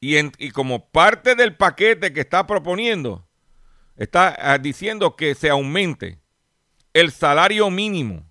Y, 0.00 0.16
y 0.44 0.50
como 0.50 0.90
parte 0.90 1.36
del 1.36 1.56
paquete 1.56 2.12
que 2.12 2.22
está 2.22 2.48
proponiendo, 2.48 3.29
está 4.00 4.34
ah, 4.38 4.58
diciendo 4.58 5.14
que 5.14 5.34
se 5.34 5.50
aumente 5.50 6.18
el 6.94 7.12
salario 7.12 7.70
mínimo 7.70 8.26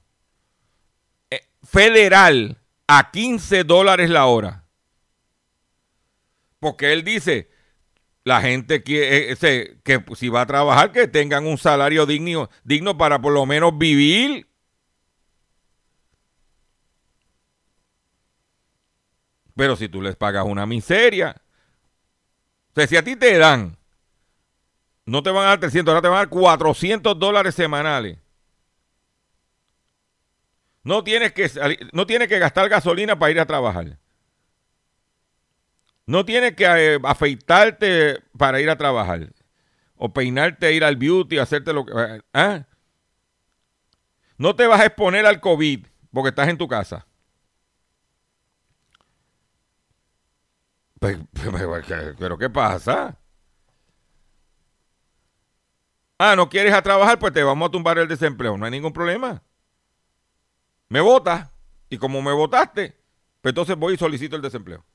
eh, 1.29 1.41
federal 1.63 2.59
a 2.87 3.11
15 3.11 3.63
dólares 3.63 4.09
la 4.09 4.25
hora. 4.25 4.65
Porque 6.59 6.91
él 6.91 7.03
dice, 7.03 7.51
la 8.23 8.41
gente 8.41 8.81
quiere, 8.81 9.31
eh, 9.39 9.79
que 9.83 10.03
si 10.15 10.27
va 10.27 10.41
a 10.41 10.47
trabajar, 10.47 10.91
que 10.91 11.07
tengan 11.07 11.45
un 11.45 11.59
salario 11.59 12.07
digno, 12.07 12.49
digno 12.63 12.97
para 12.97 13.21
por 13.21 13.31
lo 13.31 13.45
menos 13.45 13.77
vivir. 13.77 14.49
Pero 19.55 19.75
si 19.75 19.87
tú 19.87 20.01
les 20.01 20.15
pagas 20.15 20.45
una 20.45 20.65
miseria, 20.65 21.35
o 22.71 22.73
sea, 22.73 22.87
si 22.87 22.97
a 22.97 23.03
ti 23.03 23.15
te 23.15 23.37
dan, 23.37 23.78
no 25.05 25.23
te 25.23 25.31
van 25.31 25.45
a 25.45 25.49
dar 25.49 25.59
300, 25.59 25.91
ahora 25.91 26.01
te 26.01 26.07
van 26.07 26.17
a 26.17 26.21
dar 26.21 26.29
400 26.29 27.17
dólares 27.17 27.55
semanales. 27.55 28.17
No 30.83 31.03
tienes 31.03 31.33
que, 31.33 31.49
no 31.93 32.07
tienes 32.07 32.27
que 32.27 32.39
gastar 32.39 32.69
gasolina 32.69 33.19
para 33.19 33.31
ir 33.31 33.39
a 33.39 33.45
trabajar. 33.45 33.99
No 36.05 36.25
tienes 36.25 36.55
que 36.55 36.65
eh, 36.65 36.99
afeitarte 37.03 38.23
para 38.35 38.59
ir 38.61 38.69
a 38.69 38.77
trabajar. 38.77 39.31
O 39.95 40.11
peinarte, 40.11 40.73
ir 40.73 40.83
al 40.83 40.95
beauty, 40.95 41.37
hacerte 41.37 41.73
lo 41.73 41.85
que... 41.85 41.91
Eh, 41.91 42.21
¿ah? 42.33 42.65
No 44.37 44.55
te 44.55 44.65
vas 44.65 44.81
a 44.81 44.85
exponer 44.85 45.27
al 45.27 45.39
COVID 45.39 45.85
porque 46.11 46.29
estás 46.29 46.47
en 46.47 46.57
tu 46.57 46.67
casa. 46.67 47.05
Pues, 50.99 51.19
pero 52.17 52.37
¿qué 52.39 52.49
pasa? 52.49 53.18
Ah, 56.19 56.35
no 56.35 56.49
quieres 56.49 56.73
a 56.73 56.81
trabajar, 56.81 57.17
pues 57.17 57.31
te 57.31 57.41
vamos 57.41 57.69
a 57.69 57.71
tumbar 57.71 57.97
el 57.97 58.07
desempleo. 58.07 58.57
No 58.57 58.65
hay 58.65 58.71
ningún 58.71 58.91
problema. 58.91 59.41
Me 60.89 60.99
votas. 60.99 61.49
Y 61.89 61.97
como 61.97 62.21
me 62.21 62.33
votaste, 62.33 62.95
pues 63.41 63.51
entonces 63.51 63.75
voy 63.77 63.93
y 63.95 63.97
solicito 63.97 64.35
el 64.35 64.41
desempleo. 64.41 64.85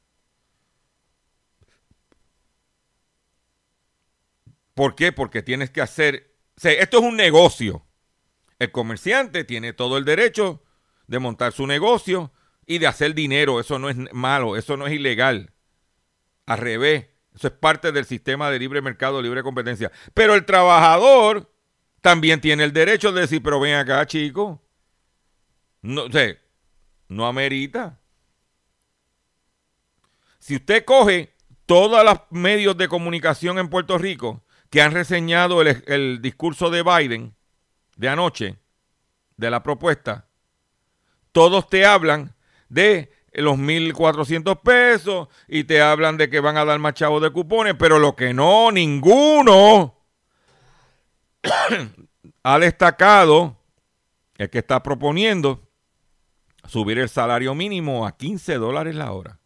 ¿Por 4.75 4.95
qué? 4.95 5.13
Porque 5.13 5.43
tienes 5.43 5.71
que 5.71 5.81
hacer, 5.81 6.37
esto 6.63 6.99
es 6.99 7.03
un 7.03 7.17
negocio. 7.17 7.87
El 8.59 8.71
comerciante 8.71 9.45
tiene 9.45 9.73
todo 9.73 9.99
el 9.99 10.05
derecho 10.05 10.63
de 11.07 11.19
montar 11.19 11.53
su 11.53 11.67
negocio 11.67 12.33
y 12.67 12.79
de 12.79 12.87
hacer 12.87 13.15
dinero. 13.15 13.61
Eso 13.61 13.79
no 13.79 13.89
es 13.89 13.97
malo, 14.13 14.57
eso 14.57 14.77
no 14.77 14.87
es 14.87 14.93
ilegal. 14.93 15.53
Al 16.47 16.59
revés, 16.59 17.07
eso 17.35 17.49
es 17.49 17.53
parte 17.53 17.91
del 17.91 18.05
sistema 18.05 18.51
de 18.51 18.59
libre 18.59 18.81
mercado, 18.81 19.21
libre 19.21 19.43
competencia. 19.43 19.91
Pero 20.13 20.35
el 20.35 20.45
trabajador 20.45 21.53
también 22.01 22.41
tiene 22.41 22.65
el 22.65 22.73
derecho 22.73 23.13
de 23.13 23.23
decir, 23.23 23.43
pero 23.43 23.59
ven 23.59 23.75
acá, 23.75 24.07
chico. 24.07 24.63
No, 25.83 26.05
o 26.05 26.11
no 27.09 27.27
amerita. 27.27 27.99
Si 30.39 30.57
usted 30.57 30.85
coge 30.85 31.35
todos 31.65 32.05
los 32.05 32.19
medios 32.31 32.77
de 32.77 32.89
comunicación 32.89 33.59
en 33.59 33.71
Puerto 33.71 33.97
Rico 33.97 34.45
que 34.69 34.83
han 34.83 34.93
reseñado 34.93 35.63
el, 35.63 36.21
discurso 36.21 36.69
de 36.69 36.83
Biden 36.83 37.35
de 37.97 38.09
anoche, 38.11 38.59
de 39.39 39.51
la 39.51 39.63
propuesta, 39.63 40.29
todos 41.33 41.71
te 41.71 41.87
hablan 41.87 42.35
de 42.69 43.14
los 43.35 43.57
1.400 43.57 44.61
pesos 44.63 45.29
y 45.49 45.65
te 45.65 45.81
hablan 45.83 46.17
de 46.17 46.31
que 46.31 46.41
van 46.41 46.57
a 46.57 46.65
dar 46.65 46.79
más 46.79 46.95
chavos 46.95 47.23
de 47.23 47.31
cupones, 47.31 47.75
pero 47.79 47.99
lo 47.99 48.15
que 48.15 48.33
no, 48.33 48.71
ninguno 48.71 49.99
ha 52.43 52.59
destacado 52.59 53.59
es 54.37 54.49
que 54.49 54.59
está 54.59 54.83
proponiendo 54.83 55.69
subir 56.67 56.99
el 56.99 57.09
salario 57.09 57.55
mínimo 57.55 58.07
a 58.07 58.17
15 58.17 58.55
dólares 58.55 58.95
la 58.95 59.13
hora. 59.13 59.39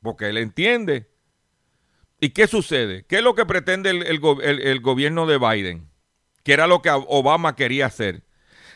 Porque 0.00 0.28
él 0.28 0.38
entiende 0.38 1.08
¿Y 2.20 2.30
qué 2.30 2.46
sucede? 2.46 3.04
¿Qué 3.06 3.16
es 3.18 3.22
lo 3.22 3.34
que 3.34 3.46
pretende 3.46 3.90
el, 3.90 4.80
gobierno 4.80 5.26
de 5.26 5.38
Biden? 5.38 5.88
Que 6.42 6.52
era 6.52 6.66
lo 6.66 6.82
que 6.82 6.90
Obama 6.90 7.54
quería 7.54 7.86
hacer. 7.86 8.24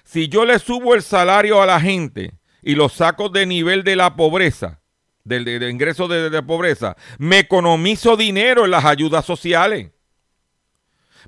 Si 0.04 0.28
yo 0.28 0.44
le 0.44 0.58
subo 0.58 0.94
el 0.94 1.02
salario 1.02 1.60
a 1.60 1.66
la 1.66 1.80
gente 1.80 2.34
y 2.62 2.76
lo 2.76 2.88
saco 2.88 3.28
de 3.28 3.44
nivel 3.44 3.82
de 3.82 3.96
la 3.96 4.16
pobreza, 4.16 4.80
del, 5.24 5.62
ingreso 5.68 6.08
de, 6.08 6.42
pobreza, 6.42 6.96
me 7.18 7.40
economizo 7.40 8.16
dinero 8.16 8.64
en 8.64 8.70
las 8.70 8.84
ayudas 8.84 9.24
sociales. 9.24 9.90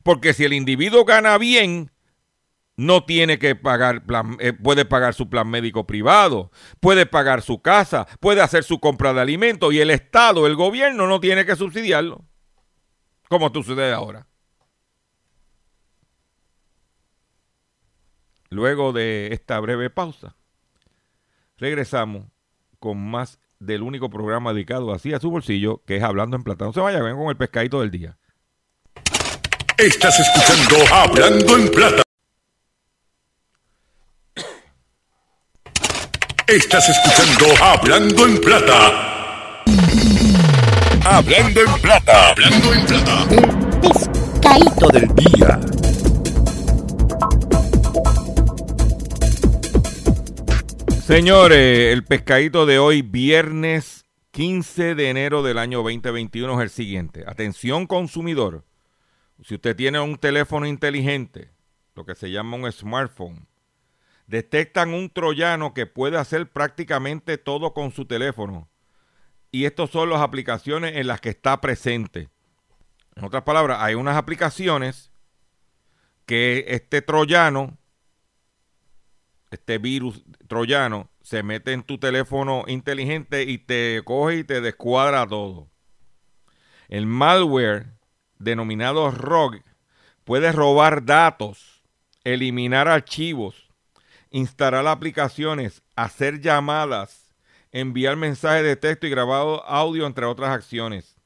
Porque 0.03 0.33
si 0.33 0.45
el 0.45 0.53
individuo 0.53 1.05
gana 1.05 1.37
bien, 1.39 1.91
no 2.77 3.05
tiene 3.05 3.39
que 3.39 3.55
pagar, 3.55 4.03
eh, 4.41 4.53
puede 4.53 4.85
pagar 4.85 5.15
su 5.15 5.29
plan 5.29 5.49
médico 5.49 5.87
privado, 5.87 6.51
puede 6.81 7.07
pagar 7.07 7.43
su 7.43 7.63
casa, 7.63 8.07
puede 8.21 8.41
hacer 8.41 8.65
su 8.65 8.81
compra 8.81 9.13
de 9.13 9.21
alimentos 9.21 9.73
y 9.73 9.81
el 9.81 9.91
Estado, 9.91 10.47
el 10.47 10.57
gobierno 10.57 11.07
no 11.07 11.21
tiene 11.21 11.45
que 11.45 11.57
subsidiarlo, 11.57 12.25
como 13.29 13.51
sucede 13.53 13.93
ahora. 13.93 14.27
Luego 18.51 18.93
de 18.93 19.29
esta 19.33 19.59
breve 19.59 19.91
pausa, 19.91 20.37
regresamos 21.57 22.27
con 22.79 22.99
más 22.99 23.39
del 23.59 23.83
único 23.83 24.11
programa 24.11 24.53
dedicado 24.53 24.93
así 24.93 25.13
a 25.13 25.21
su 25.21 25.31
bolsillo, 25.31 25.83
que 25.87 25.97
es 25.97 26.03
Hablando 26.03 26.37
en 26.37 26.43
Plata. 26.43 26.65
No 26.65 26.73
se 26.73 26.81
vaya, 26.81 27.03
ven 27.03 27.17
con 27.17 27.29
el 27.29 27.37
pescadito 27.37 27.81
del 27.81 27.91
día. 27.91 28.19
Estás 29.79 30.19
escuchando 30.21 30.95
Hablando 30.95 31.57
en 31.57 31.69
Plata. 31.69 32.03
Estás 36.47 36.89
escuchando 36.89 37.47
Hablando 37.63 38.27
en 38.27 38.41
Plata. 38.41 39.63
Hablando 41.07 41.61
en 41.61 41.81
Plata. 41.81 42.31
Hablando 42.31 42.75
en 42.75 42.87
Plata. 42.87 43.27
El 43.31 43.81
pescadito 43.81 44.89
del 44.89 45.09
día. 45.15 45.84
Señores, 51.05 51.93
el 51.93 52.03
pescadito 52.03 52.65
de 52.65 52.79
hoy, 52.79 53.03
viernes 53.03 54.07
15 54.31 54.95
de 54.95 55.11
enero 55.11 55.43
del 55.43 55.59
año 55.59 55.83
2021, 55.83 56.55
es 56.55 56.63
el 56.63 56.71
siguiente. 56.71 57.25
Atención 57.27 57.87
consumidor. 57.87 58.65
Si 59.43 59.57
usted 59.57 59.77
tiene 59.77 60.01
un 60.01 60.17
teléfono 60.17 60.65
inteligente, 60.65 61.51
lo 61.95 62.07
que 62.07 62.15
se 62.15 62.31
llama 62.31 62.57
un 62.57 62.73
smartphone, 62.73 63.47
detectan 64.29 64.95
un 64.95 65.11
troyano 65.11 65.75
que 65.75 65.85
puede 65.85 66.17
hacer 66.17 66.51
prácticamente 66.51 67.37
todo 67.37 67.75
con 67.75 67.93
su 67.93 68.07
teléfono. 68.07 68.71
Y 69.51 69.67
estas 69.67 69.91
son 69.91 70.09
las 70.09 70.23
aplicaciones 70.23 70.97
en 70.97 71.07
las 71.07 71.21
que 71.21 71.29
está 71.29 71.61
presente. 71.61 72.31
En 73.15 73.25
otras 73.25 73.43
palabras, 73.43 73.77
hay 73.83 73.95
unas 73.95 74.17
aplicaciones 74.17 75.11
que 76.25 76.65
este 76.69 77.03
troyano, 77.03 77.77
este 79.55 79.79
virus 79.79 80.23
troyano, 80.47 81.11
se 81.23 81.43
mete 81.43 81.73
en 81.73 81.83
tu 81.83 81.99
teléfono 81.99 82.65
inteligente 82.67 83.43
y 83.45 83.59
te 83.59 84.03
coge 84.05 84.39
y 84.39 84.45
te 84.45 84.61
descuadra 84.61 85.27
todo. 85.27 85.69
El 86.89 87.07
malware 87.07 87.87
denominado 88.39 89.11
ROG 89.11 89.63
puede 90.25 90.53
robar 90.53 91.05
datos, 91.05 91.83
eliminar 92.25 92.89
archivos, 92.89 93.71
instalar 94.31 94.87
aplicaciones, 94.87 95.83
hacer 95.97 96.41
llamadas, 96.41 97.35
enviar 97.73 98.17
mensajes 98.17 98.65
de 98.65 98.77
texto 98.77 99.07
y 99.07 99.11
grabado 99.11 99.65
audio, 99.67 100.07
entre 100.07 100.27
otras 100.27 100.51
acciones. 100.51 101.17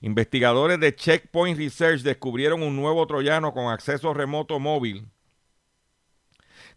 Investigadores 0.00 0.80
de 0.80 0.94
Checkpoint 0.94 1.56
Research 1.56 2.02
descubrieron 2.02 2.62
un 2.62 2.76
nuevo 2.76 3.06
troyano 3.06 3.54
con 3.54 3.72
acceso 3.72 4.12
remoto 4.12 4.58
móvil 4.58 5.06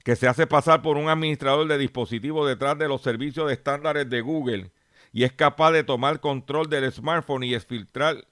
que 0.06 0.15
se 0.15 0.28
hace 0.28 0.46
pasar 0.46 0.84
por 0.84 0.98
un 0.98 1.10
administrador 1.10 1.68
de 1.68 1.80
dispositivos 1.80 2.48
detrás 2.48 2.78
de 2.78 2.88
los 2.88 3.02
servicios 3.02 3.48
de 3.48 3.54
estándares 3.54 4.08
de 4.08 4.22
Google 4.22 4.72
y 5.12 5.24
es 5.24 5.34
capaz 5.34 5.72
de 5.72 5.84
tomar 5.84 6.20
control 6.20 6.70
del 6.70 6.91
smartphone 6.91 7.44
y 7.44 7.56
exfiltrar 7.56 8.24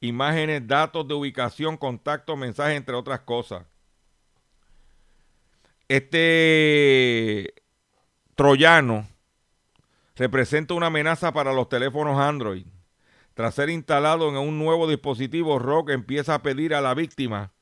imágenes, 0.00 0.66
datos 0.66 1.06
de 1.06 1.14
ubicación, 1.14 1.76
contacto, 1.76 2.36
mensajes, 2.36 2.76
entre 2.76 2.96
otras 2.96 3.20
cosas. 3.20 3.64
Este 5.86 7.54
troyano 8.34 9.06
representa 10.16 10.74
una 10.74 10.86
amenaza 10.86 11.32
para 11.32 11.52
los 11.52 11.68
teléfonos 11.68 12.18
Android. 12.18 12.66
Tras 13.34 13.54
ser 13.54 13.70
instalado 13.70 14.28
en 14.30 14.36
un 14.36 14.58
nuevo 14.58 14.88
dispositivo, 14.88 15.60
Rock 15.60 15.90
empieza 15.90 16.34
a 16.34 16.42
pedir 16.42 16.74
a 16.74 16.80
la 16.80 16.94
víctima 16.94 17.52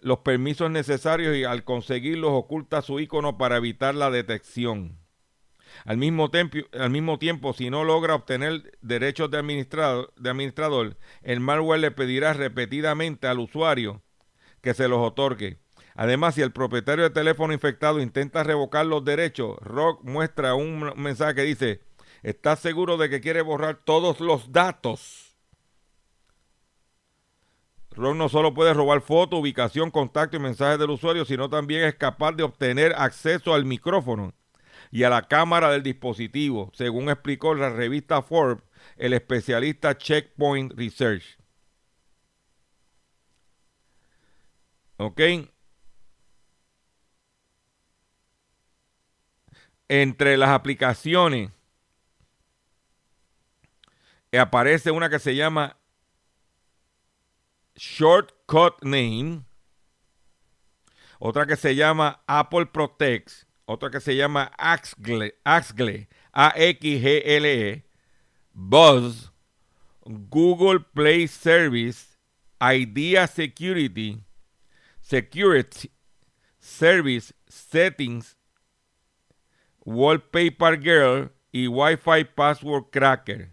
los 0.00 0.18
permisos 0.20 0.70
necesarios 0.70 1.36
y 1.36 1.44
al 1.44 1.64
conseguirlos 1.64 2.30
oculta 2.32 2.82
su 2.82 3.00
icono 3.00 3.38
para 3.38 3.56
evitar 3.56 3.94
la 3.94 4.10
detección. 4.10 4.98
Al 5.84 5.96
mismo, 5.96 6.30
al 6.78 6.90
mismo 6.90 7.18
tiempo, 7.18 7.52
si 7.52 7.70
no 7.70 7.84
logra 7.84 8.14
obtener 8.14 8.78
derechos 8.80 9.30
de 9.30 9.38
administrador, 9.38 10.12
de 10.16 10.30
administrador, 10.30 10.96
el 11.22 11.40
malware 11.40 11.80
le 11.80 11.90
pedirá 11.90 12.32
repetidamente 12.32 13.26
al 13.26 13.38
usuario 13.38 14.02
que 14.60 14.74
se 14.74 14.88
los 14.88 14.98
otorgue. 14.98 15.58
Además, 15.94 16.36
si 16.36 16.42
el 16.42 16.52
propietario 16.52 17.04
del 17.04 17.12
teléfono 17.12 17.52
infectado 17.52 18.00
intenta 18.00 18.44
revocar 18.44 18.86
los 18.86 19.04
derechos, 19.04 19.58
Rock 19.60 20.04
muestra 20.04 20.54
un 20.54 20.92
mensaje 20.96 21.34
que 21.34 21.42
dice, 21.42 21.80
¿estás 22.22 22.60
seguro 22.60 22.96
de 22.96 23.10
que 23.10 23.20
quiere 23.20 23.42
borrar 23.42 23.80
todos 23.84 24.20
los 24.20 24.52
datos? 24.52 25.27
Rock 27.98 28.16
no 28.16 28.28
solo 28.28 28.54
puede 28.54 28.74
robar 28.74 29.00
fotos, 29.00 29.40
ubicación, 29.40 29.90
contacto 29.90 30.36
y 30.36 30.40
mensajes 30.40 30.78
del 30.78 30.90
usuario, 30.90 31.24
sino 31.24 31.50
también 31.50 31.84
es 31.84 31.96
capaz 31.96 32.32
de 32.32 32.44
obtener 32.44 32.94
acceso 32.96 33.54
al 33.54 33.64
micrófono 33.64 34.32
y 34.90 35.02
a 35.02 35.10
la 35.10 35.26
cámara 35.28 35.70
del 35.70 35.82
dispositivo, 35.82 36.70
según 36.74 37.10
explicó 37.10 37.54
la 37.54 37.70
revista 37.70 38.22
Forbes 38.22 38.62
el 38.96 39.12
especialista 39.14 39.98
Checkpoint 39.98 40.72
Research. 40.74 41.38
¿Ok? 44.98 45.20
entre 49.88 50.36
las 50.36 50.50
aplicaciones 50.50 51.50
aparece 54.38 54.90
una 54.90 55.08
que 55.08 55.18
se 55.18 55.34
llama 55.34 55.78
Shortcut 57.78 58.82
Name, 58.82 59.44
otra 61.20 61.46
que 61.46 61.56
se 61.56 61.74
llama 61.74 62.20
Apple 62.26 62.66
Protect, 62.66 63.46
otra 63.66 63.90
que 63.90 64.00
se 64.00 64.16
llama 64.16 64.50
Axgle, 64.58 65.34
Axgle 65.44 66.08
A-X-G-L-E, 66.32 67.84
Buzz, 68.52 69.30
Google 70.04 70.80
Play 70.80 71.28
Service, 71.28 72.18
Idea 72.60 73.26
Security, 73.26 74.24
Security 75.00 75.90
Service 76.58 77.32
Settings, 77.48 78.36
Wallpaper 79.84 80.76
Girl. 80.76 81.30
Y 81.50 81.66
Wi-Fi 81.66 82.24
Password 82.24 82.90
Cracker. 82.92 83.50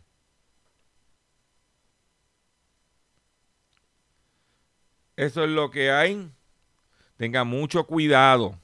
Eso 5.16 5.44
es 5.44 5.50
lo 5.50 5.72
que 5.72 5.92
hay. 5.92 6.30
Tenga 7.18 7.44
mucho 7.44 7.86
cuidado. 7.86 8.60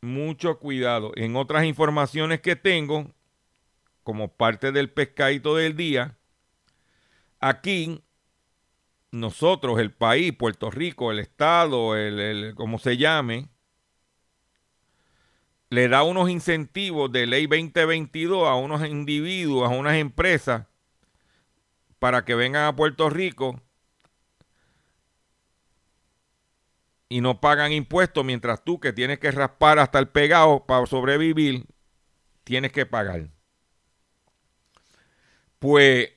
Mucho 0.00 0.58
cuidado. 0.58 1.12
En 1.14 1.36
otras 1.36 1.64
informaciones 1.64 2.40
que 2.40 2.56
tengo, 2.56 3.10
como 4.02 4.32
parte 4.32 4.72
del 4.72 4.90
pescadito 4.90 5.54
del 5.54 5.76
día, 5.76 6.16
aquí 7.38 8.02
nosotros, 9.12 9.78
el 9.78 9.92
país, 9.92 10.32
Puerto 10.32 10.70
Rico, 10.70 11.12
el 11.12 11.20
Estado, 11.20 11.96
el, 11.96 12.18
el 12.18 12.54
como 12.56 12.78
se 12.78 12.96
llame, 12.96 13.48
le 15.68 15.88
da 15.88 16.02
unos 16.02 16.28
incentivos 16.28 17.12
de 17.12 17.26
ley 17.26 17.46
2022 17.46 18.48
a 18.48 18.56
unos 18.56 18.84
individuos, 18.86 19.70
a 19.70 19.74
unas 19.74 19.94
empresas, 19.94 20.66
para 21.98 22.24
que 22.24 22.34
vengan 22.34 22.64
a 22.64 22.74
Puerto 22.74 23.08
Rico 23.08 23.62
y 27.12 27.20
no 27.20 27.40
pagan 27.42 27.72
impuestos, 27.72 28.24
mientras 28.24 28.64
tú 28.64 28.80
que 28.80 28.94
tienes 28.94 29.18
que 29.18 29.30
raspar 29.30 29.78
hasta 29.78 29.98
el 29.98 30.08
pegado 30.08 30.64
para 30.64 30.86
sobrevivir, 30.86 31.66
tienes 32.42 32.72
que 32.72 32.86
pagar. 32.86 33.28
Pues 35.58 36.10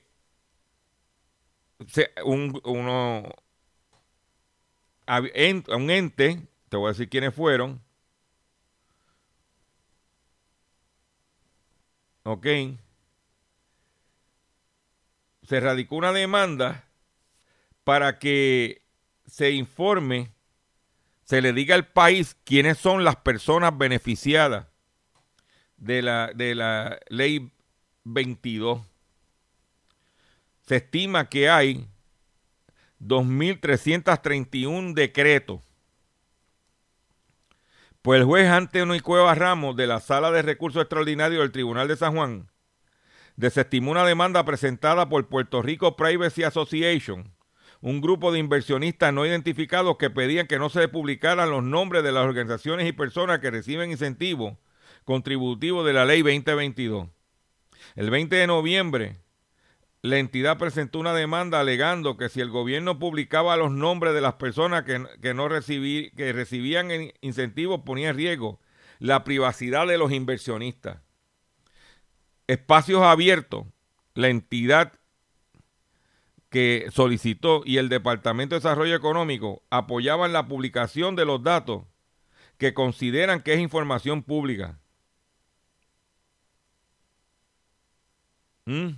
un, 2.24 2.62
uno, 2.64 3.24
un 5.08 5.90
ente, 5.92 6.48
te 6.70 6.78
voy 6.78 6.88
a 6.88 6.92
decir 6.94 7.10
quiénes 7.10 7.36
fueron, 7.36 7.82
¿ok? 12.24 12.48
Se 15.44 15.60
radicó 15.60 15.98
una 15.98 16.14
demanda 16.14 16.86
para 17.84 18.18
que 18.18 18.82
se 19.26 19.52
informe, 19.52 20.35
se 21.26 21.42
le 21.42 21.54
diga 21.54 21.76
al 21.76 21.88
país 21.88 22.38
quiénes 22.44 22.78
son 22.78 23.04
las 23.04 23.18
personas 23.18 23.78
beneficiadas 23.78 24.68
de 25.78 26.02
la, 26.02 26.32
de 26.34 26.56
la 26.56 27.00
ley 27.10 27.52
22. 28.06 28.80
Se 30.62 30.78
estima 30.78 31.28
que 31.30 31.50
hay 31.50 31.88
2.331 33.02 34.94
decretos. 34.94 35.62
Pues 38.02 38.20
el 38.20 38.26
juez 38.26 38.48
Antonio 38.48 39.02
Cueva 39.04 39.36
Ramos 39.36 39.76
de 39.76 39.88
la 39.88 40.00
Sala 40.00 40.32
de 40.32 40.44
Recursos 40.44 40.82
Extraordinarios 40.82 41.42
del 41.42 41.52
Tribunal 41.52 41.88
de 41.88 41.98
San 41.98 42.16
Juan 42.16 42.48
desestimó 43.36 43.92
una 43.92 44.06
demanda 44.06 44.46
presentada 44.46 45.10
por 45.10 45.28
Puerto 45.28 45.62
Rico 45.62 45.96
Privacy 45.96 46.44
Association, 46.44 47.32
un 47.86 48.02
grupo 48.02 48.32
de 48.32 48.40
inversionistas 48.40 49.14
no 49.14 49.28
identificados 49.28 49.98
que 49.98 50.10
pedían 50.10 50.48
que 50.48 50.58
no 50.58 50.70
se 50.70 50.88
publicaran 50.88 51.52
los 51.52 51.64
nombres 51.64 52.04
de 52.04 52.12
las 52.12 52.26
organizaciones 52.26 52.88
y 52.88 52.94
personas 52.94 53.38
que 53.38 53.52
reciben 53.52 53.92
incentivos 53.92 54.58
contributivos 55.04 55.86
de 55.86 55.94
la 55.94 56.04
ley 56.04 56.24
2022. 56.24 57.10
El 57.96 58.10
20 58.10 58.38
de 58.38 58.48
noviembre, 58.48 59.18
la 60.02 60.18
entidad 60.18 60.58
presentó 60.58 60.98
una 60.98 61.14
demanda 61.14 61.60
alegando 61.60 62.18
que 62.18 62.28
si 62.28 62.42
el 62.42 62.50
gobierno 62.50 62.98
publicaba 62.98 63.56
los 63.56 63.70
nombres 63.70 64.16
de 64.16 64.22
las 64.22 64.34
personas 64.34 64.84
que, 64.84 64.98
no 65.36 65.48
que 65.48 66.34
recibían 66.34 66.90
incentivos 67.22 67.82
ponía 67.86 68.10
en 68.10 68.16
riesgo 68.16 68.60
la 68.98 69.24
privacidad 69.24 69.86
de 69.86 70.00
los 70.00 70.12
inversionistas. 70.12 71.02
Espacios 72.48 73.04
abiertos, 73.04 73.68
la 74.16 74.30
entidad 74.30 74.94
que 76.56 76.88
solicitó 76.90 77.64
y 77.66 77.80
el 77.80 77.90
Departamento 77.90 78.56
de 78.56 78.60
Desarrollo 78.62 78.96
Económico 78.96 79.62
apoyaban 79.70 80.32
la 80.32 80.48
publicación 80.48 81.18
de 81.18 81.26
los 81.26 81.44
datos 81.44 81.84
que 82.58 82.74
consideran 82.74 83.42
que 83.42 83.56
es 83.56 83.60
información 83.60 84.24
pública. 84.24 84.80
¿Mm? 88.64 88.92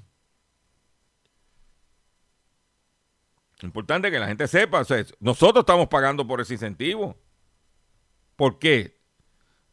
Importante 3.63 4.11
que 4.11 4.19
la 4.19 4.27
gente 4.27 4.47
sepa, 4.47 4.83
nosotros 5.19 5.63
estamos 5.63 5.87
pagando 5.87 6.27
por 6.27 6.39
ese 6.39 6.53
incentivo. 6.53 7.17
¿Por 8.35 8.59
qué? 8.59 8.99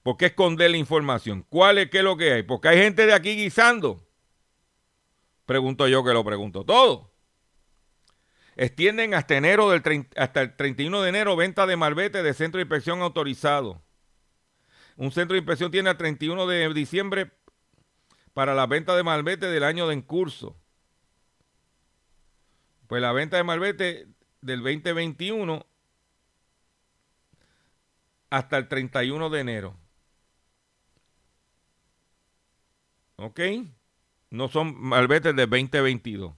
¿Por 0.02 0.16
qué 0.16 0.24
esconder 0.24 0.70
la 0.70 0.78
información? 0.78 1.44
¿Cuál 1.50 1.76
es 1.76 1.90
qué 1.90 1.98
es 1.98 2.04
lo 2.04 2.16
que 2.16 2.32
hay? 2.32 2.44
Porque 2.44 2.68
hay 2.68 2.78
gente 2.78 3.04
de 3.04 3.12
aquí 3.12 3.36
guisando. 3.36 4.08
Pregunto 5.44 5.86
yo 5.86 6.02
que 6.02 6.14
lo 6.14 6.24
pregunto 6.24 6.64
todo. 6.64 7.13
Extienden 8.56 9.14
hasta 9.14 9.36
enero 9.36 9.70
del 9.70 10.06
hasta 10.16 10.42
el 10.42 10.54
31 10.54 11.02
de 11.02 11.08
enero 11.08 11.36
venta 11.36 11.66
de 11.66 11.76
malvete 11.76 12.22
de 12.22 12.34
centro 12.34 12.58
de 12.58 12.62
inspección 12.62 13.02
autorizado. 13.02 13.82
Un 14.96 15.10
centro 15.10 15.34
de 15.34 15.38
inspección 15.38 15.72
tiene 15.72 15.90
el 15.90 15.96
31 15.96 16.46
de 16.46 16.72
diciembre 16.72 17.32
para 18.32 18.54
la 18.54 18.66
venta 18.66 18.94
de 18.94 19.02
malvete 19.02 19.46
del 19.46 19.64
año 19.64 19.88
de 19.88 19.94
en 19.94 20.02
curso. 20.02 20.56
Pues 22.86 23.02
la 23.02 23.12
venta 23.12 23.36
de 23.36 23.44
malvete 23.44 24.06
del 24.40 24.62
2021 24.62 25.66
hasta 28.30 28.56
el 28.56 28.68
31 28.68 29.30
de 29.30 29.40
enero. 29.40 29.76
¿Ok? 33.16 33.40
No 34.30 34.48
son 34.48 34.78
malvetes 34.80 35.34
del 35.34 35.48
2022. 35.48 36.34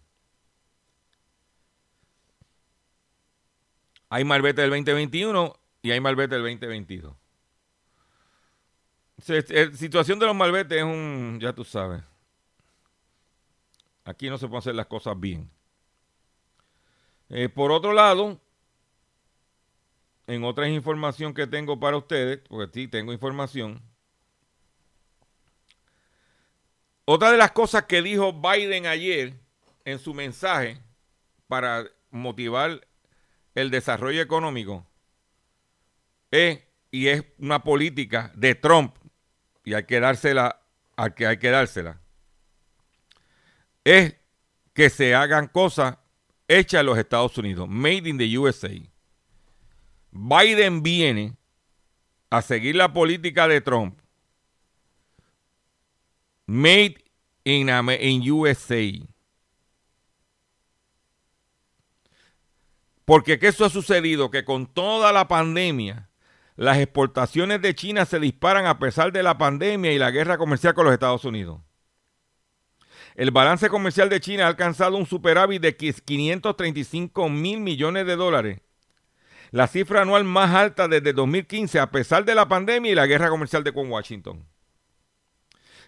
Hay 4.09 4.25
malvete 4.25 4.63
del 4.63 4.71
2021 4.71 5.55
y 5.83 5.91
hay 5.91 6.01
malvete 6.01 6.35
del 6.35 6.45
2022. 6.45 7.15
La 9.27 9.77
situación 9.77 10.19
de 10.19 10.27
los 10.27 10.35
malvetes 10.37 10.79
es 10.79 10.85
un, 10.85 11.39
ya 11.41 11.53
tú 11.53 11.65
sabes. 11.65 12.03
Aquí 14.05 14.31
no 14.31 14.39
se 14.39 14.47
pueden 14.47 14.59
hacer 14.59 14.75
las 14.75 14.87
cosas 14.87 15.19
bien. 15.19 15.51
Eh, 17.29 17.49
por 17.49 17.73
otro 17.73 17.93
lado, 17.93 18.41
en 20.27 20.45
otra 20.45 20.69
información 20.69 21.35
que 21.35 21.47
tengo 21.47 21.81
para 21.81 21.97
ustedes, 21.97 22.41
porque 22.49 22.73
sí 22.73 22.89
tengo 22.89 23.13
información. 23.13 23.83
Otra 27.05 27.31
de 27.31 27.39
las 27.39 27.53
cosas 27.53 27.85
que 27.85 28.03
dijo 28.03 28.33
Biden 28.33 28.87
ayer 28.87 29.35
en 29.85 29.99
su 29.99 30.13
mensaje 30.13 30.81
para 31.47 31.85
motivar 32.11 32.87
el 33.57 33.71
desarrollo 33.71 34.21
económico 34.21 34.87
es, 36.31 36.61
y 36.91 37.09
es 37.09 37.25
una 37.39 37.65
política 37.65 38.31
de 38.37 38.55
Trump, 38.55 38.95
y 39.65 39.75
hay 39.75 39.85
que 39.85 39.99
dársela 39.99 40.61
al 40.95 41.15
que 41.15 41.27
hay 41.27 41.39
que 41.39 41.51
dársela, 41.51 42.01
es 43.83 44.15
que 44.75 44.91
se 44.91 45.15
hagan 45.15 45.49
cosas 45.49 45.97
hechas 46.47 46.81
en 46.81 46.87
los 46.87 46.99
Estados 46.99 47.37
Unidos, 47.39 47.67
made 47.69 48.09
in 48.09 48.19
the 48.19 48.39
USA. 48.39 48.71
Biden 50.11 50.83
viene 50.83 51.35
a 52.29 52.43
seguir 52.43 52.77
la 52.77 52.93
política 52.93 53.49
de 53.49 53.63
Trump, 53.63 53.99
made 56.47 56.97
in, 57.45 57.71
in 58.01 58.31
USA. 58.31 59.16
Porque 63.07 63.39
¿qué 63.39 63.47
eso 63.47 63.65
ha 63.65 63.71
sucedido? 63.71 64.33
Que 64.33 64.45
con 64.45 64.67
toda 64.67 65.13
la 65.13 65.29
pandemia, 65.29 66.11
las 66.57 66.79
exportaciones 66.79 67.63
de 67.63 67.75
China 67.75 68.05
se 68.05 68.19
disparan 68.19 68.67
a 68.67 68.81
pesar 68.81 69.13
de 69.13 69.23
la 69.23 69.39
pandemia 69.39 69.93
y 69.93 69.99
la 69.99 70.11
guerra 70.11 70.37
comercial 70.37 70.75
con 70.75 70.85
los 70.85 70.93
Estados 70.93 71.25
Unidos. 71.25 71.61
El 73.15 73.31
balance 73.31 73.69
comercial 73.69 74.09
de 74.09 74.21
China 74.21 74.45
ha 74.45 74.49
alcanzado 74.49 74.97
un 74.97 75.07
superávit 75.07 75.63
de 75.63 75.77
535 75.77 77.29
mil 77.29 77.61
millones 77.61 78.07
de 78.07 78.17
dólares, 78.17 78.61
la 79.53 79.69
cifra 79.69 80.03
anual 80.03 80.25
más 80.25 80.53
alta 80.53 80.89
desde 80.89 81.13
2015 81.13 81.79
a 81.79 81.93
pesar 81.93 82.25
de 82.25 82.35
la 82.35 82.49
pandemia 82.49 82.91
y 82.91 82.97
la 82.97 83.07
guerra 83.07 83.29
comercial 83.31 83.63
de 83.63 83.73
con 83.73 83.89
Washington. 83.89 84.45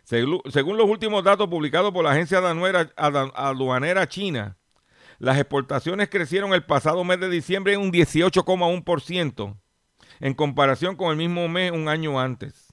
Según 0.05 0.77
los 0.77 0.89
últimos 0.89 1.25
datos 1.25 1.49
publicados 1.49 1.93
por 1.93 2.05
la 2.05 2.13
agencia 2.13 2.39
aduanera 2.39 4.09
china, 4.09 4.57
las 5.19 5.39
exportaciones 5.39 6.09
crecieron 6.09 6.53
el 6.55 6.65
pasado 6.65 7.03
mes 7.05 7.19
de 7.19 7.29
diciembre 7.29 7.75
en 7.75 7.81
un 7.81 7.93
18,1% 7.93 9.57
en 10.21 10.35
comparación 10.35 10.97
con 10.97 11.11
el 11.11 11.17
mismo 11.17 11.49
mes 11.49 11.73
un 11.73 11.89
año 11.89 12.21
antes. 12.21 12.73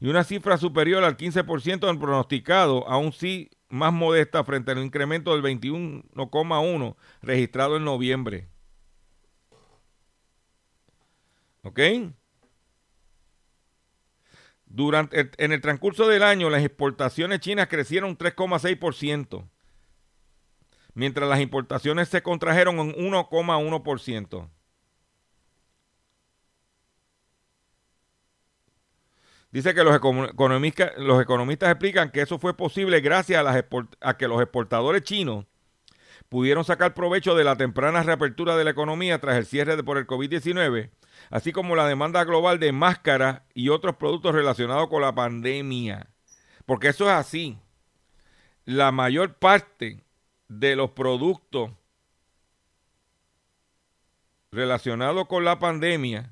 Y 0.00 0.08
una 0.08 0.24
cifra 0.24 0.56
superior 0.58 1.04
al 1.04 1.16
15% 1.16 1.88
en 1.88 1.98
pronosticado, 1.98 2.88
aún 2.88 3.12
sí 3.12 3.50
más 3.68 3.92
modesta 3.92 4.44
frente 4.44 4.72
al 4.72 4.78
incremento 4.78 5.34
del 5.34 5.42
21,1% 5.42 6.96
registrado 7.22 7.76
en 7.76 7.84
noviembre. 7.84 8.48
¿Ok? 11.62 11.80
Durante, 14.66 15.30
en 15.36 15.52
el 15.52 15.60
transcurso 15.60 16.08
del 16.08 16.22
año, 16.22 16.50
las 16.50 16.64
exportaciones 16.64 17.40
chinas 17.40 17.68
crecieron 17.68 18.16
3,6% 18.16 19.48
mientras 20.94 21.28
las 21.28 21.40
importaciones 21.40 22.08
se 22.08 22.22
contrajeron 22.22 22.78
en 22.78 22.92
1,1%. 22.94 24.48
Dice 29.50 29.74
que 29.74 29.84
los, 29.84 29.94
economistas, 29.94 30.92
los 30.96 31.20
economistas 31.20 31.70
explican 31.70 32.10
que 32.10 32.22
eso 32.22 32.38
fue 32.38 32.56
posible 32.56 33.00
gracias 33.00 33.44
a, 33.44 33.66
a 34.00 34.16
que 34.16 34.28
los 34.28 34.40
exportadores 34.40 35.02
chinos 35.02 35.44
pudieron 36.30 36.64
sacar 36.64 36.94
provecho 36.94 37.34
de 37.34 37.44
la 37.44 37.56
temprana 37.56 38.02
reapertura 38.02 38.56
de 38.56 38.64
la 38.64 38.70
economía 38.70 39.20
tras 39.20 39.36
el 39.36 39.44
cierre 39.44 39.76
de, 39.76 39.84
por 39.84 39.98
el 39.98 40.06
COVID-19, 40.06 40.90
así 41.28 41.52
como 41.52 41.76
la 41.76 41.86
demanda 41.86 42.24
global 42.24 42.58
de 42.58 42.72
máscaras 42.72 43.42
y 43.52 43.68
otros 43.68 43.96
productos 43.96 44.34
relacionados 44.34 44.88
con 44.88 45.02
la 45.02 45.14
pandemia. 45.14 46.08
Porque 46.64 46.88
eso 46.88 47.04
es 47.04 47.10
así. 47.10 47.58
La 48.64 48.92
mayor 48.92 49.34
parte 49.34 50.02
de 50.58 50.76
los 50.76 50.90
productos 50.90 51.70
relacionados 54.50 55.26
con 55.26 55.44
la 55.44 55.58
pandemia 55.58 56.30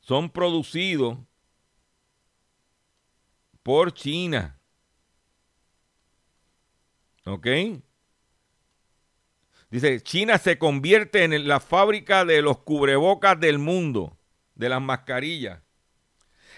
son 0.00 0.30
producidos 0.30 1.18
por 3.62 3.92
China. 3.92 4.58
¿Ok? 7.24 7.46
Dice, 9.70 10.00
China 10.02 10.38
se 10.38 10.58
convierte 10.58 11.24
en 11.24 11.46
la 11.46 11.60
fábrica 11.60 12.24
de 12.24 12.42
los 12.42 12.58
cubrebocas 12.58 13.38
del 13.38 13.58
mundo, 13.58 14.16
de 14.54 14.68
las 14.68 14.80
mascarillas. 14.80 15.60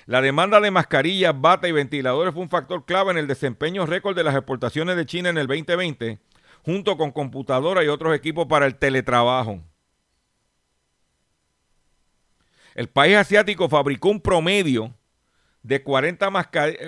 La 0.07 0.21
demanda 0.21 0.61
de 0.61 0.71
mascarillas, 0.71 1.39
bata 1.41 1.69
y 1.69 1.73
ventiladores 1.73 2.35
fue 2.35 2.43
un 2.43 2.51
factor 2.51 2.85
clave 2.85 3.13
en 3.13 3.19
el 3.19 3.27
desempeño 3.27 3.87
récord 3.87 4.17
de 4.17 4.25
las 4.25 4.35
exportaciones 4.35 4.97
de 4.97 5.07
China 5.07 5.29
en 5.29 5.39
el 5.39 5.47
2020, 5.47 6.19
junto 6.65 6.97
con 6.97 7.13
computadoras 7.13 7.85
y 7.85 7.89
otros 7.89 8.15
equipos 8.15 8.47
para 8.47 8.67
el 8.67 8.77
teletrabajo. 8.77 9.63
El 12.75 12.89
país 12.89 13.17
asiático 13.17 13.69
fabricó 13.69 14.09
un 14.09 14.21
promedio 14.21 14.95
de 15.63 15.83
40 15.83 16.31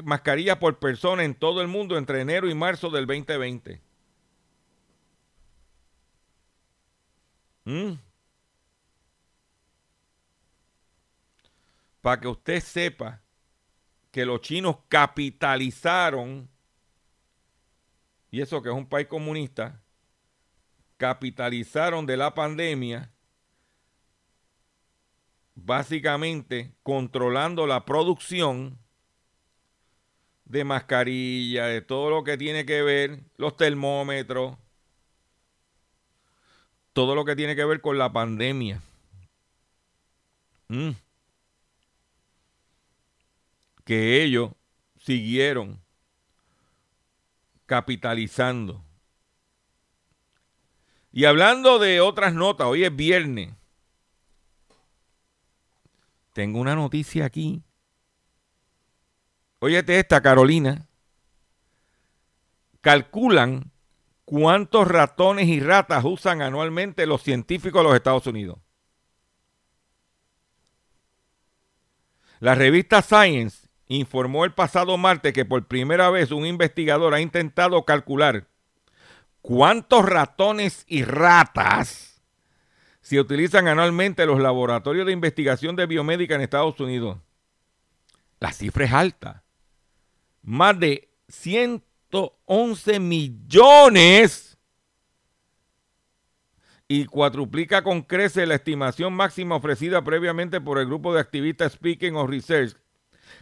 mascarillas 0.03 0.57
por 0.57 0.79
persona 0.79 1.25
en 1.25 1.35
todo 1.35 1.61
el 1.61 1.69
mundo 1.69 1.97
entre 1.97 2.21
enero 2.21 2.49
y 2.49 2.55
marzo 2.55 2.91
del 2.91 3.07
2020. 3.07 3.81
¿Mm? 7.65 7.93
Para 12.05 12.21
que 12.21 12.29
usted 12.29 12.61
sepa 12.61 13.23
que 14.11 14.27
los 14.27 14.43
chinos 14.43 14.77
capitalizaron, 14.91 16.51
y 18.31 18.43
eso 18.43 18.61
que 18.61 18.69
es 18.69 18.75
un 18.75 18.87
país 18.87 19.07
comunista, 19.07 19.81
capitalizaron 20.99 22.05
de 22.05 22.19
la 22.19 22.35
pandemia 22.35 23.11
básicamente 25.55 26.75
controlando 26.83 27.67
la 27.67 27.87
producción 27.87 28.79
de 30.45 30.63
mascarilla, 30.63 31.69
de 31.69 31.81
todo 31.81 32.11
lo 32.11 32.23
que 32.23 32.37
tiene 32.37 32.67
que 32.67 32.83
ver, 32.83 33.21
los 33.39 33.57
termómetros, 33.57 34.59
todo 36.93 37.15
lo 37.15 37.25
que 37.25 37.35
tiene 37.35 37.57
que 37.57 37.65
ver 37.65 37.81
con 37.81 37.97
la 37.97 38.13
pandemia. 38.13 38.83
Mm. 40.69 40.91
Que 43.85 44.23
ellos 44.23 44.53
siguieron 44.99 45.81
capitalizando. 47.67 48.85
Y 51.13 51.27
hablando 51.27 51.79
de 51.79 52.01
otras 52.01 52.35
notas, 52.35 52.67
hoy 52.67 52.85
es 52.85 52.95
viernes. 52.95 53.55
Tengo 56.33 56.59
una 56.59 56.75
noticia 56.75 57.25
aquí. 57.25 57.63
Óyete 59.61 59.99
esta, 59.99 60.21
Carolina. 60.21 60.89
Calculan 62.81 63.71
cuántos 64.25 64.89
ratones 64.89 65.47
y 65.47 65.61
ratas 65.61 66.05
usan 66.05 66.43
anualmente 66.43 67.07
los 67.07 67.23
científicos 67.23 67.81
de 67.81 67.85
los 67.85 67.95
Estados 67.95 68.27
Unidos. 68.27 68.59
La 72.41 72.55
revista 72.55 73.01
Science 73.01 73.64
informó 73.89 74.45
el 74.45 74.53
pasado 74.53 74.97
martes 74.97 75.33
que 75.33 75.45
por 75.45 75.67
primera 75.67 76.11
vez 76.11 76.31
un 76.31 76.47
investigador 76.47 77.15
ha 77.15 77.21
intentado 77.21 77.85
calcular 77.85 78.47
cuántos 79.43 80.05
ratones 80.05 80.85
y 80.89 81.05
ratas 81.05 82.23
se 83.03 83.21
utilizan 83.21 83.69
anualmente 83.69 84.25
los 84.25 84.41
laboratorios 84.41 85.05
de 85.07 85.13
investigación 85.13 85.77
de 85.77 85.85
biomédica 85.85 86.35
en 86.35 86.41
Estados 86.41 86.81
Unidos. 86.81 87.19
La 88.41 88.53
cifra 88.53 88.87
es 88.87 88.93
alta. 88.93 89.45
Más 90.43 90.79
de 90.81 91.11
111 91.29 93.01
millones 93.01 94.57
y 96.89 97.05
cuatruplica 97.07 97.83
con 97.83 98.03
crece 98.03 98.47
la 98.47 98.55
estimación 98.55 99.13
máxima 99.13 99.57
ofrecida 99.57 100.03
previamente 100.05 100.61
por 100.61 100.79
el 100.79 100.87
grupo 100.87 101.13
de 101.13 101.21
activistas 101.21 101.73
Speaking 101.73 102.17
of 102.17 102.31
Research, 102.31 102.77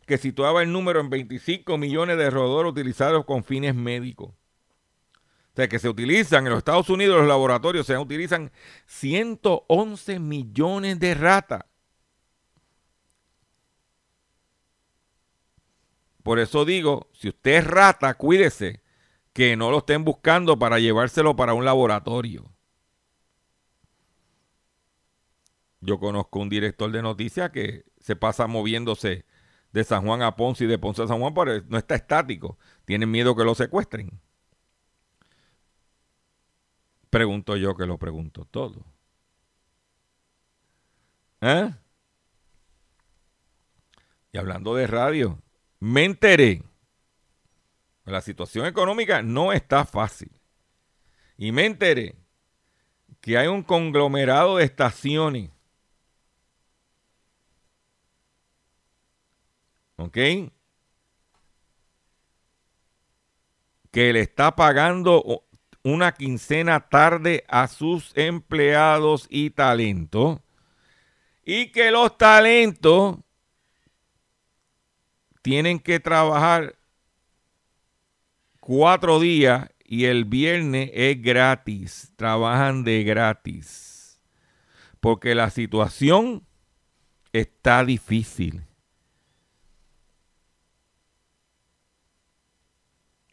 que 0.06 0.18
situaba 0.18 0.62
el 0.62 0.72
número 0.72 1.00
en 1.00 1.10
25 1.10 1.78
millones 1.78 2.18
de 2.18 2.30
roedores 2.30 2.72
utilizados 2.72 3.24
con 3.24 3.44
fines 3.44 3.74
médicos. 3.74 4.30
O 4.30 5.54
sea, 5.56 5.68
que 5.68 5.78
se 5.78 5.88
utilizan 5.88 6.44
en 6.46 6.50
los 6.50 6.58
Estados 6.58 6.88
Unidos, 6.88 7.18
los 7.18 7.28
laboratorios 7.28 7.86
se 7.86 7.98
utilizan 7.98 8.50
111 8.86 10.18
millones 10.18 10.98
de 10.98 11.14
ratas. 11.14 11.64
Por 16.22 16.38
eso 16.38 16.64
digo, 16.64 17.08
si 17.12 17.28
usted 17.28 17.56
es 17.56 17.66
rata, 17.66 18.14
cuídese 18.14 18.80
que 19.32 19.56
no 19.56 19.70
lo 19.70 19.78
estén 19.78 20.04
buscando 20.04 20.58
para 20.58 20.78
llevárselo 20.78 21.36
para 21.36 21.54
un 21.54 21.64
laboratorio. 21.64 22.50
Yo 25.80 25.98
conozco 25.98 26.38
un 26.38 26.48
director 26.48 26.90
de 26.92 27.02
noticias 27.02 27.50
que 27.50 27.84
se 27.98 28.14
pasa 28.14 28.46
moviéndose 28.46 29.26
de 29.72 29.84
San 29.84 30.04
Juan 30.04 30.22
a 30.22 30.36
Ponce 30.36 30.64
y 30.64 30.66
de 30.66 30.78
Ponce 30.78 31.02
a 31.02 31.06
San 31.06 31.18
Juan, 31.18 31.34
pero 31.34 31.62
no 31.68 31.78
está 31.78 31.94
estático. 31.94 32.58
Tienen 32.84 33.10
miedo 33.10 33.34
que 33.34 33.44
lo 33.44 33.54
secuestren. 33.54 34.20
Pregunto 37.10 37.56
yo 37.56 37.76
que 37.76 37.86
lo 37.86 37.98
pregunto 37.98 38.44
todo. 38.44 38.84
¿Eh? 41.40 41.70
Y 44.32 44.38
hablando 44.38 44.74
de 44.74 44.86
radio, 44.86 45.38
me 45.78 46.04
enteré. 46.04 46.62
La 48.04 48.20
situación 48.20 48.66
económica 48.66 49.22
no 49.22 49.52
está 49.52 49.84
fácil. 49.84 50.32
Y 51.36 51.52
me 51.52 51.66
enteré 51.66 52.16
que 53.20 53.38
hay 53.38 53.46
un 53.46 53.62
conglomerado 53.62 54.56
de 54.56 54.64
estaciones. 54.64 55.50
¿Ok? 59.96 60.16
Que 63.90 64.12
le 64.12 64.20
está 64.20 64.56
pagando 64.56 65.44
una 65.82 66.12
quincena 66.12 66.88
tarde 66.88 67.44
a 67.48 67.68
sus 67.68 68.12
empleados 68.16 69.26
y 69.28 69.50
talentos 69.50 70.40
y 71.44 71.72
que 71.72 71.90
los 71.90 72.16
talentos 72.16 73.18
tienen 75.42 75.80
que 75.80 75.98
trabajar 75.98 76.76
cuatro 78.60 79.18
días 79.18 79.68
y 79.84 80.04
el 80.04 80.24
viernes 80.24 80.90
es 80.94 81.20
gratis, 81.20 82.12
trabajan 82.16 82.84
de 82.84 83.02
gratis, 83.02 84.20
porque 85.00 85.34
la 85.34 85.50
situación 85.50 86.46
está 87.32 87.84
difícil. 87.84 88.62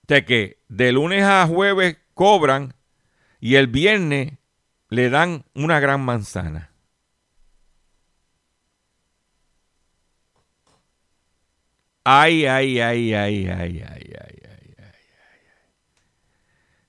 De 0.10 0.26
que 0.26 0.58
de 0.70 0.92
lunes 0.92 1.24
a 1.24 1.46
jueves 1.46 1.98
cobran 2.16 2.74
y 3.40 3.56
el 3.56 3.68
viernes 3.68 4.40
le 4.90 5.12
dan 5.12 5.46
una 5.54 5.80
gran 5.80 6.02
manzana. 6.02 6.72
Ay, 12.04 12.48
ay, 12.48 12.80
ay, 12.80 13.14
ay, 13.14 13.48
ay, 13.50 13.82
ay, 13.82 13.84
ay, 13.88 14.14
ay, 14.18 14.76
ay, 14.80 14.98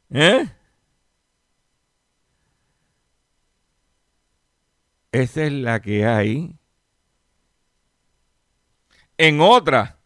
¿Eh? 0.09 0.49
Esa 5.13 5.45
es 5.45 5.53
la 5.53 5.83
que 5.83 6.07
hay. 6.07 6.57
En 9.19 9.43
otra, 9.43 9.99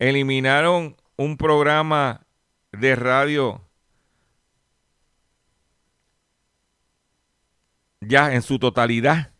eliminaron 0.00 0.96
un 1.16 1.36
programa 1.36 2.26
de 2.72 2.96
radio 2.96 3.68
ya 8.00 8.34
en 8.34 8.42
su 8.42 8.58
totalidad. 8.58 9.32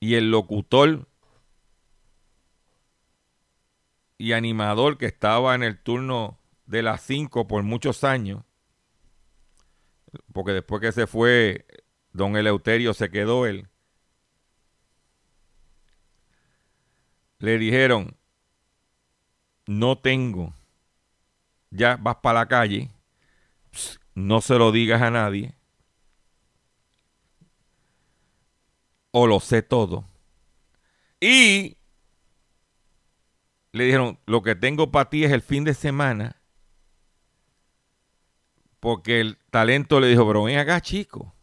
Y 0.00 0.16
el 0.16 0.30
locutor 0.30 1.08
y 4.18 4.32
animador 4.32 4.98
que 4.98 5.06
estaba 5.06 5.54
en 5.54 5.62
el 5.62 5.80
turno 5.80 6.38
de 6.66 6.82
las 6.82 7.02
5 7.02 7.46
por 7.46 7.62
muchos 7.62 8.04
años, 8.04 8.44
porque 10.32 10.52
después 10.52 10.80
que 10.80 10.92
se 10.92 11.06
fue 11.06 11.66
don 12.12 12.36
Eleuterio 12.36 12.94
se 12.94 13.10
quedó 13.10 13.46
él, 13.46 13.68
le 17.42 17.58
dijeron, 17.58 18.16
no 19.66 19.98
tengo, 19.98 20.54
ya 21.70 21.96
vas 21.96 22.16
para 22.22 22.38
la 22.38 22.46
calle, 22.46 22.88
no 24.14 24.40
se 24.40 24.54
lo 24.58 24.70
digas 24.70 25.02
a 25.02 25.10
nadie, 25.10 25.52
o 29.10 29.26
lo 29.26 29.40
sé 29.40 29.62
todo. 29.62 30.04
Y 31.20 31.76
le 33.72 33.84
dijeron, 33.86 34.20
lo 34.24 34.42
que 34.42 34.54
tengo 34.54 34.92
para 34.92 35.10
ti 35.10 35.24
es 35.24 35.32
el 35.32 35.42
fin 35.42 35.64
de 35.64 35.74
semana, 35.74 36.40
porque 38.78 39.20
el 39.20 39.36
talento 39.50 39.98
le 39.98 40.06
dijo, 40.06 40.24
pero 40.28 40.44
ven 40.44 40.58
acá, 40.58 40.80
chico. 40.80 41.34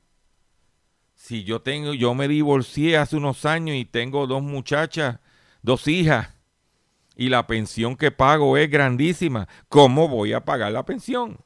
Si 1.14 1.44
yo 1.44 1.62
tengo, 1.62 1.94
yo 1.94 2.16
me 2.16 2.30
divorcié 2.30 2.96
hace 2.96 3.18
unos 3.18 3.44
años 3.44 3.76
y 3.76 3.84
tengo 3.84 4.28
dos 4.28 4.42
muchachas, 4.42 5.20
dos 5.62 5.88
hijas 5.88 6.30
y 7.16 7.30
la 7.30 7.48
pensión 7.48 7.96
que 7.98 8.12
pago 8.12 8.58
es 8.58 8.70
grandísima, 8.70 9.48
¿cómo 9.68 10.08
voy 10.08 10.34
a 10.34 10.46
pagar 10.46 10.72
la 10.72 10.86
pensión? 10.86 11.38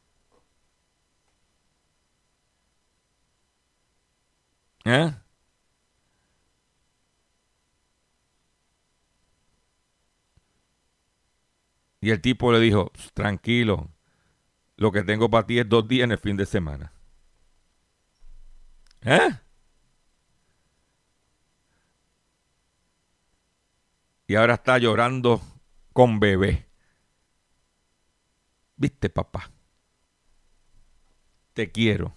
¿Eh? 4.85 5.13
Y 12.01 12.11
el 12.11 12.21
tipo 12.21 12.51
le 12.51 12.59
dijo, 12.59 12.91
tranquilo, 13.13 13.89
lo 14.75 14.91
que 14.91 15.03
tengo 15.03 15.29
para 15.29 15.47
ti 15.47 15.59
es 15.59 15.69
dos 15.69 15.87
días 15.87 16.03
en 16.03 16.11
el 16.11 16.17
fin 16.17 16.35
de 16.37 16.45
semana. 16.45 16.91
¿Eh? 19.01 19.29
Y 24.33 24.35
ahora 24.35 24.55
está 24.55 24.79
llorando 24.79 25.43
con 25.93 26.19
bebé. 26.19 26.65
¿Viste, 28.75 29.11
papá? 29.11 29.51
Te 31.53 31.71
quiero. 31.71 32.15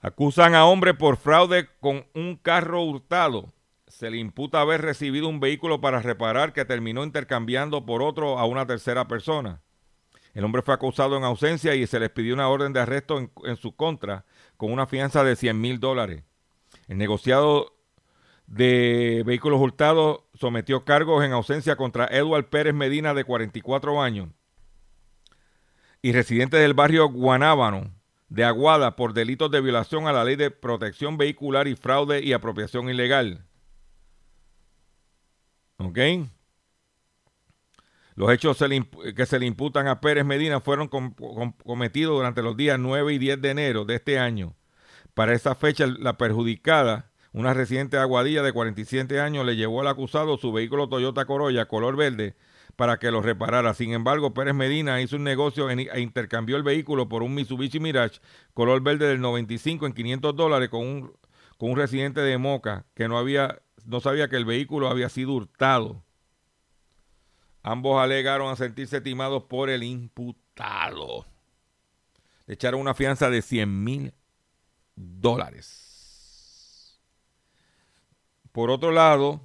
Acusan 0.00 0.54
a 0.54 0.66
hombre 0.66 0.92
por 0.92 1.16
fraude 1.16 1.70
con 1.80 2.06
un 2.14 2.36
carro 2.36 2.82
hurtado. 2.82 3.54
Se 3.86 4.10
le 4.10 4.18
imputa 4.18 4.60
haber 4.60 4.82
recibido 4.82 5.28
un 5.28 5.40
vehículo 5.40 5.80
para 5.80 6.02
reparar 6.02 6.52
que 6.52 6.66
terminó 6.66 7.02
intercambiando 7.02 7.86
por 7.86 8.02
otro 8.02 8.38
a 8.38 8.44
una 8.44 8.66
tercera 8.66 9.08
persona. 9.08 9.62
El 10.34 10.44
hombre 10.44 10.60
fue 10.60 10.74
acusado 10.74 11.16
en 11.16 11.24
ausencia 11.24 11.74
y 11.74 11.86
se 11.86 12.00
les 12.00 12.10
pidió 12.10 12.34
una 12.34 12.50
orden 12.50 12.74
de 12.74 12.80
arresto 12.80 13.18
en, 13.18 13.56
su 13.56 13.74
contra 13.74 14.26
con 14.58 14.70
una 14.70 14.86
fianza 14.86 15.24
de 15.24 15.36
100 15.36 15.58
mil 15.58 15.80
dólares. 15.80 16.22
El 16.86 16.98
negociado 16.98 17.73
de 18.46 19.22
vehículos 19.24 19.60
hurtados 19.60 20.20
sometió 20.34 20.84
cargos 20.84 21.24
en 21.24 21.32
ausencia 21.32 21.76
contra 21.76 22.06
Edward 22.06 22.48
Pérez 22.50 22.74
Medina 22.74 23.14
de 23.14 23.24
44 23.24 24.02
años 24.02 24.28
y 26.02 26.12
residente 26.12 26.58
del 26.58 26.74
barrio 26.74 27.08
Guanábano 27.08 27.90
de 28.28 28.44
Aguada 28.44 28.96
por 28.96 29.14
delitos 29.14 29.50
de 29.50 29.60
violación 29.60 30.06
a 30.06 30.12
la 30.12 30.24
ley 30.24 30.36
de 30.36 30.50
protección 30.50 31.16
vehicular 31.16 31.68
y 31.68 31.76
fraude 31.76 32.22
y 32.22 32.32
apropiación 32.32 32.90
ilegal. 32.90 33.46
¿Ok? 35.78 35.98
Los 38.16 38.30
hechos 38.32 38.62
que 39.16 39.26
se 39.26 39.38
le 39.38 39.46
imputan 39.46 39.88
a 39.88 40.00
Pérez 40.00 40.24
Medina 40.24 40.60
fueron 40.60 40.88
cometidos 40.88 42.16
durante 42.16 42.42
los 42.42 42.56
días 42.56 42.78
9 42.78 43.14
y 43.14 43.18
10 43.18 43.40
de 43.40 43.50
enero 43.50 43.84
de 43.84 43.96
este 43.96 44.18
año. 44.18 44.54
Para 45.14 45.32
esa 45.32 45.54
fecha, 45.54 45.86
la 45.86 46.16
perjudicada, 46.16 47.10
una 47.34 47.52
residente 47.52 47.96
de 47.96 48.02
Aguadilla 48.02 48.42
de 48.42 48.52
47 48.52 49.20
años, 49.20 49.44
le 49.44 49.56
llevó 49.56 49.80
al 49.80 49.88
acusado 49.88 50.38
su 50.38 50.52
vehículo 50.52 50.88
Toyota 50.88 51.24
Corolla 51.24 51.66
color 51.66 51.96
verde 51.96 52.36
para 52.76 52.98
que 52.98 53.10
lo 53.10 53.22
reparara. 53.22 53.74
Sin 53.74 53.92
embargo, 53.92 54.32
Pérez 54.32 54.54
Medina 54.54 55.00
hizo 55.00 55.16
un 55.16 55.24
negocio 55.24 55.68
e 55.68 56.00
intercambió 56.00 56.56
el 56.56 56.62
vehículo 56.62 57.08
por 57.08 57.24
un 57.24 57.34
Mitsubishi 57.34 57.80
Mirage 57.80 58.20
color 58.54 58.80
verde 58.82 59.08
del 59.08 59.20
95 59.20 59.84
en 59.84 59.92
500 59.94 60.36
dólares 60.36 60.68
con 60.68 60.86
un, 60.86 61.12
con 61.58 61.72
un 61.72 61.76
residente 61.76 62.20
de 62.20 62.38
Moca 62.38 62.86
que 62.94 63.08
no, 63.08 63.18
había, 63.18 63.60
no 63.84 63.98
sabía 63.98 64.28
que 64.28 64.36
el 64.36 64.44
vehículo 64.44 64.88
había 64.88 65.08
sido 65.08 65.32
hurtado. 65.32 66.04
Ambos 67.64 68.00
alegaron 68.00 68.52
a 68.52 68.56
sentirse 68.56 69.00
timados 69.00 69.42
por 69.44 69.70
el 69.70 69.82
imputado. 69.82 71.26
Le 72.46 72.54
echaron 72.54 72.80
una 72.80 72.94
fianza 72.94 73.28
de 73.28 73.42
100 73.42 73.82
mil 73.82 74.14
dólares. 74.94 75.83
Por 78.54 78.70
otro 78.70 78.90
lado, 78.92 79.40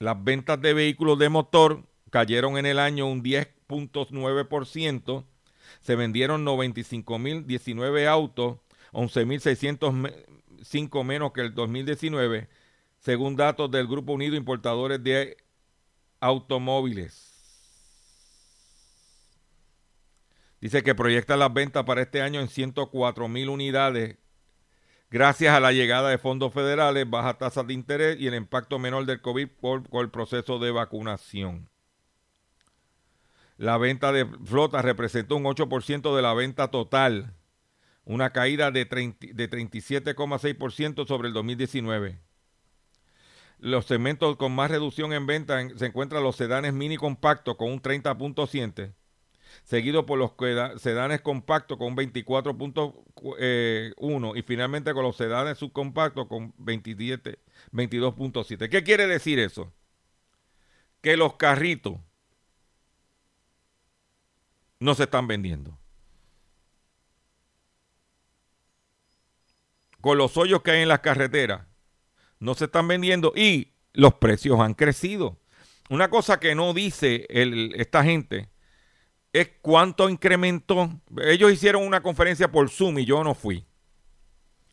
las 0.00 0.22
ventas 0.24 0.60
de 0.60 0.74
vehículos 0.74 1.16
de 1.16 1.28
motor 1.28 1.86
cayeron 2.10 2.58
en 2.58 2.66
el 2.66 2.80
año 2.80 3.06
un 3.06 3.22
10.9%. 3.22 5.24
Se 5.80 5.94
vendieron 5.94 6.44
95.019 6.44 8.08
autos, 8.08 8.58
11.605 8.90 11.04
menos 11.04 11.32
que 11.32 11.42
el 11.42 11.54
2019, 11.54 12.48
según 12.98 13.36
datos 13.36 13.70
del 13.70 13.86
Grupo 13.86 14.14
Unido 14.14 14.34
Importadores 14.34 15.04
de 15.04 15.36
Automóviles. 16.18 17.28
Dice 20.60 20.82
que 20.82 20.96
proyecta 20.96 21.36
las 21.36 21.54
ventas 21.54 21.84
para 21.84 22.02
este 22.02 22.22
año 22.22 22.40
en 22.40 22.48
104 22.48 23.28
mil 23.28 23.50
unidades 23.50 24.16
gracias 25.12 25.54
a 25.54 25.60
la 25.60 25.72
llegada 25.72 26.10
de 26.10 26.18
fondos 26.18 26.52
federales, 26.52 27.08
bajas 27.08 27.38
tasas 27.38 27.66
de 27.66 27.74
interés 27.74 28.18
y 28.18 28.26
el 28.26 28.34
impacto 28.34 28.80
menor 28.80 29.06
del 29.06 29.20
COVID 29.20 29.48
por 29.60 29.84
el 29.92 30.10
proceso 30.10 30.58
de 30.58 30.72
vacunación. 30.72 31.68
La 33.62 33.78
venta 33.78 34.10
de 34.10 34.26
flota 34.44 34.82
representó 34.82 35.36
un 35.36 35.44
8% 35.44 36.16
de 36.16 36.22
la 36.22 36.34
venta 36.34 36.72
total, 36.72 37.36
una 38.04 38.30
caída 38.30 38.72
de, 38.72 38.88
37,6% 38.88 41.06
sobre 41.06 41.28
el 41.28 41.34
2019. 41.34 42.18
Los 43.58 43.86
segmentos 43.86 44.36
con 44.36 44.52
más 44.52 44.70
reducción 44.70 45.12
en 45.12 45.26
venta 45.26 45.60
se 45.76 45.86
encuentran 45.86 46.24
los 46.24 46.34
sedanes 46.34 46.72
mini 46.72 46.96
compactos 46.96 47.56
con 47.56 47.70
un 47.70 47.80
30.7, 47.80 48.94
seguido 49.64 50.06
por 50.06 50.18
los 50.18 50.32
sedanes 50.80 51.20
compactos 51.20 51.76
con 51.78 51.88
un 51.88 51.96
24.1 51.96 54.38
y 54.38 54.42
finalmente 54.42 54.94
con 54.94 55.02
los 55.04 55.16
sedanes 55.16 55.58
subcompactos 55.58 56.26
con 56.26 56.52
22.7. 56.56 58.68
¿Qué 58.68 58.82
quiere 58.82 59.06
decir 59.06 59.38
eso? 59.38 59.72
Que 61.00 61.16
los 61.16 61.34
carritos 61.34 62.00
no 64.78 64.94
se 64.94 65.04
están 65.04 65.28
vendiendo. 65.28 65.78
Con 70.00 70.18
los 70.18 70.36
hoyos 70.36 70.62
que 70.62 70.72
hay 70.72 70.82
en 70.82 70.88
las 70.88 71.00
carreteras, 71.00 71.66
no 72.40 72.54
se 72.54 72.64
están 72.64 72.88
vendiendo 72.88 73.32
y 73.36 73.72
los 73.92 74.14
precios 74.14 74.58
han 74.58 74.74
crecido. 74.74 75.38
Una 75.90 76.10
cosa 76.10 76.40
que 76.40 76.54
no 76.54 76.74
dice 76.74 77.26
esta 77.28 78.02
gente 78.02 78.48
es 79.32 79.50
cuánto 79.60 80.08
incrementó. 80.08 80.90
Ellos 81.24 81.52
hicieron 81.52 81.86
una 81.86 82.02
conferencia 82.02 82.50
por 82.50 82.68
Zoom 82.70 82.98
y 82.98 83.04
yo 83.04 83.22
no 83.24 83.34
fui. 83.34 83.64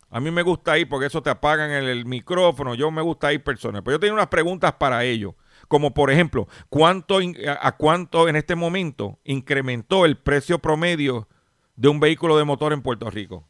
A 0.10 0.20
mí 0.20 0.32
me 0.32 0.42
gusta 0.42 0.78
ir 0.78 0.90
porque 0.90 1.06
eso 1.06 1.22
te 1.22 1.30
apagan 1.30 1.72
el, 1.72 1.88
el 1.88 2.06
micrófono. 2.06 2.76
Yo 2.76 2.90
me 2.92 3.02
gusta 3.02 3.32
ir 3.32 3.44
personas. 3.44 3.82
Pero 3.84 3.96
yo 3.96 4.00
tengo 4.00 4.14
unas 4.16 4.28
preguntas 4.28 4.74
para 4.74 5.04
ellos 5.04 5.36
como 5.70 5.94
por 5.94 6.12
ejemplo, 6.12 6.48
¿cuánto, 6.70 7.20
¿a 7.62 7.78
cuánto 7.78 8.28
en 8.28 8.36
este 8.36 8.56
momento 8.56 9.20
incrementó 9.24 10.06
el 10.06 10.18
precio 10.18 10.60
promedio 10.60 11.28
de 11.76 11.88
un 11.88 12.00
vehículo 12.00 12.38
de 12.38 12.44
motor 12.44 12.74
en 12.74 12.82
Puerto 12.82 13.10
Rico? 13.10 13.48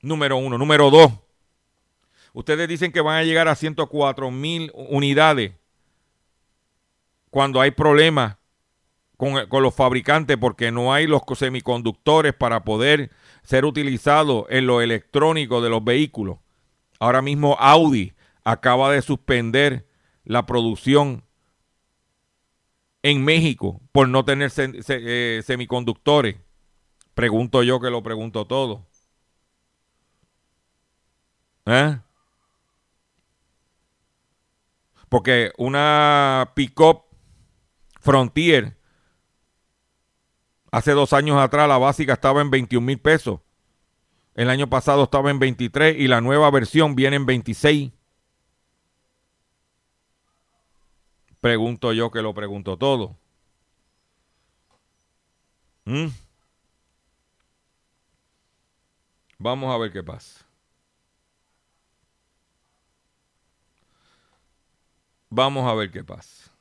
Número 0.00 0.36
uno. 0.36 0.58
Número 0.58 0.90
dos. 0.90 1.12
Ustedes 2.32 2.66
dicen 2.68 2.90
que 2.90 3.00
van 3.00 3.18
a 3.18 3.22
llegar 3.22 3.46
a 3.46 3.54
104 3.54 4.30
mil 4.32 4.72
unidades 4.74 5.52
cuando 7.32 7.62
hay 7.62 7.70
problemas 7.70 8.36
con, 9.16 9.46
con, 9.46 9.62
los 9.62 9.74
fabricantes 9.74 10.36
porque 10.36 10.70
no 10.70 10.92
hay 10.92 11.06
los 11.06 11.22
semiconductores 11.34 12.34
para 12.34 12.62
poder 12.62 13.10
ser 13.42 13.64
utilizados 13.64 14.44
en 14.50 14.66
lo 14.66 14.82
electrónico 14.82 15.62
de 15.62 15.70
los 15.70 15.82
vehículos. 15.82 16.40
Ahora 17.00 17.22
mismo 17.22 17.56
Audi 17.58 18.12
acaba 18.44 18.92
de 18.92 19.00
suspender 19.00 19.86
la 20.24 20.44
producción 20.44 21.24
en 23.02 23.24
México 23.24 23.80
por 23.92 24.10
no 24.10 24.26
tener 24.26 24.52
eh, 24.58 25.40
semiconductores. 25.42 26.36
Pregunto 27.14 27.62
yo 27.62 27.80
que 27.80 27.88
lo 27.88 28.02
pregunto 28.02 28.46
todo. 28.46 28.86
¿Eh? 31.64 31.98
Porque 35.08 35.50
una 35.56 36.52
pick-up 36.54 37.01
Frontier, 38.02 38.76
hace 40.72 40.90
dos 40.90 41.12
años 41.12 41.38
atrás 41.38 41.68
la 41.68 41.78
básica 41.78 42.14
estaba 42.14 42.42
en 42.42 42.50
21 42.50 42.84
mil 42.84 42.98
pesos. 42.98 43.40
El 44.34 44.50
año 44.50 44.68
pasado 44.68 45.04
estaba 45.04 45.30
en 45.30 45.38
23 45.38 45.96
y 46.00 46.08
la 46.08 46.20
nueva 46.20 46.50
versión 46.50 46.96
viene 46.96 47.14
en 47.14 47.26
26. 47.26 47.92
Pregunto 51.40 51.92
yo 51.92 52.10
que 52.10 52.22
lo 52.22 52.34
pregunto 52.34 52.76
todo. 52.76 53.16
¿Mm? 55.84 56.08
Vamos 59.38 59.72
a 59.72 59.78
ver 59.78 59.92
qué 59.92 60.02
pasa. 60.02 60.44
Vamos 65.30 65.68
a 65.70 65.74
ver 65.74 65.90
qué 65.92 66.02
pasa. 66.02 66.51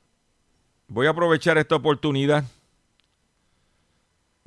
Voy 0.93 1.07
a 1.07 1.11
aprovechar 1.11 1.57
esta 1.57 1.75
oportunidad 1.75 2.43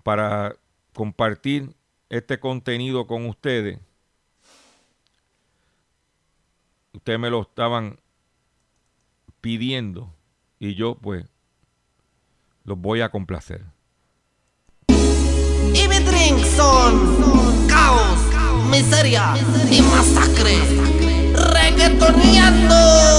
para 0.03 0.55
compartir 0.93 1.75
este 2.11 2.39
contenido 2.39 3.07
con 3.07 3.25
ustedes. 3.25 3.79
Ustedes 6.93 7.19
me 7.19 7.31
lo 7.31 7.41
estaban 7.41 7.99
pidiendo 9.41 10.13
y 10.59 10.75
yo 10.75 10.97
pues 10.97 11.25
los 12.65 12.77
voy 12.79 13.01
a 13.01 13.09
complacer. 13.09 13.65
Y 14.89 15.89
mi 15.89 15.99
drink 15.99 16.45
son 16.45 17.67
caos, 17.69 18.19
miseria 18.71 19.35
y 19.71 19.81
masacre. 19.81 20.59
Reggaetoneando. 21.55 23.15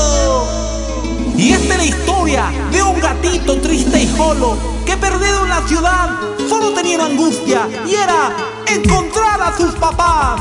Y 1.38 1.52
esta 1.52 1.74
es 1.74 1.78
la 1.78 1.86
historia 1.86 2.52
de 2.72 2.85
gatito 3.26 3.58
triste 3.60 4.04
y 4.04 4.08
solo 4.16 4.56
que 4.86 4.96
perdido 4.98 5.44
en 5.44 5.50
la 5.50 5.68
ciudad 5.68 6.10
solo 6.48 6.72
tenía 6.74 6.96
una 6.96 7.06
angustia 7.08 7.68
y 7.88 7.96
era 7.96 8.36
encontrar 8.68 9.42
a 9.42 9.58
sus 9.58 9.74
papás. 9.76 10.40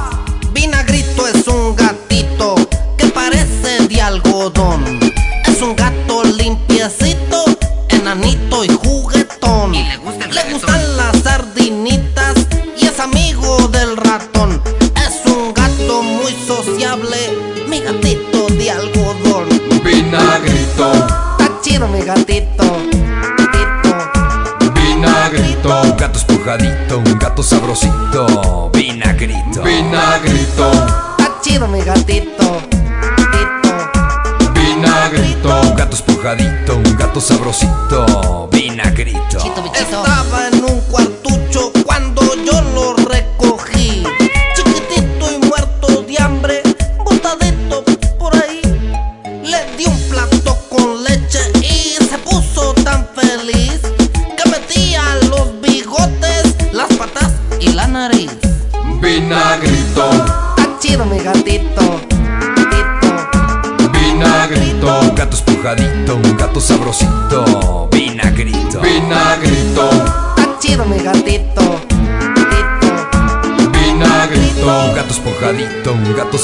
Vinagrito 0.53 1.27
es 1.27 1.47
un 1.49 1.75
gatito 1.75 2.55
que 2.99 3.07
parece 3.07 3.89
de 3.89 4.01
algodón. 4.03 5.01
Es 5.47 5.63
un 5.63 5.75
gato 5.75 6.25
limpiecito, 6.25 7.45
enanito 7.89 8.65
y 8.65 8.69
juguetón. 8.69 9.73
le 9.73 9.97
gusta 9.99 10.25
el 10.27 10.35
Le 10.35 10.43
reggaetón. 10.43 10.53
gustan 10.53 10.97
las 10.97 11.23
sardinitas 11.23 12.35
y 12.77 12.87
es 12.87 13.01
amigo 13.01 13.69
del 13.69 13.97
ratón. 13.97 14.63
Es 15.07 15.33
un 15.33 15.55
gato 15.55 16.03
muy 16.03 16.35
sociable, 16.47 17.17
mi 17.67 17.81
gatito 17.81 18.47
de 18.49 18.71
algodón. 18.71 19.49
Vinagrito, 19.83 20.64
Mi 21.91 22.03
gatito. 22.03 22.65
gatito. 23.37 24.71
vinagrito, 24.75 25.69
Un 25.83 25.97
gato 25.97 26.19
espujadito, 26.19 26.99
un 26.99 27.19
gato 27.19 27.43
sabrosito, 27.43 28.71
vinagrito. 28.73 29.63
vinagrito, 29.63 30.71
Está 31.19 31.41
chido 31.43 31.67
mi 31.69 31.83
gatito. 31.83 32.63
gatito. 33.17 34.53
vinagrito, 34.55 35.49
Un 35.61 35.75
gato 35.75 35.95
espujadito, 35.97 36.77
un 36.77 36.97
gato 36.97 37.21
sabrosito, 37.21 38.49
vinagrito. 38.51 39.39
Estaba 39.75 40.49
en 40.49 40.54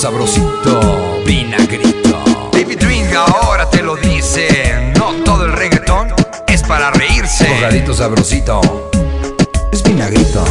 sabrosito, 0.00 1.20
vinagrito. 1.26 2.22
David 2.52 2.78
Drink 2.78 3.12
ahora 3.14 3.68
te 3.68 3.82
lo 3.82 3.96
dice, 3.96 4.94
no 4.96 5.12
todo 5.26 5.44
el 5.44 5.52
reggaetón 5.52 6.14
es 6.46 6.62
para 6.62 6.90
reírse. 6.90 7.44
Espujadito 7.44 7.92
sabrosito, 7.92 8.90
es 9.70 9.82
vinagrito. 9.82 10.42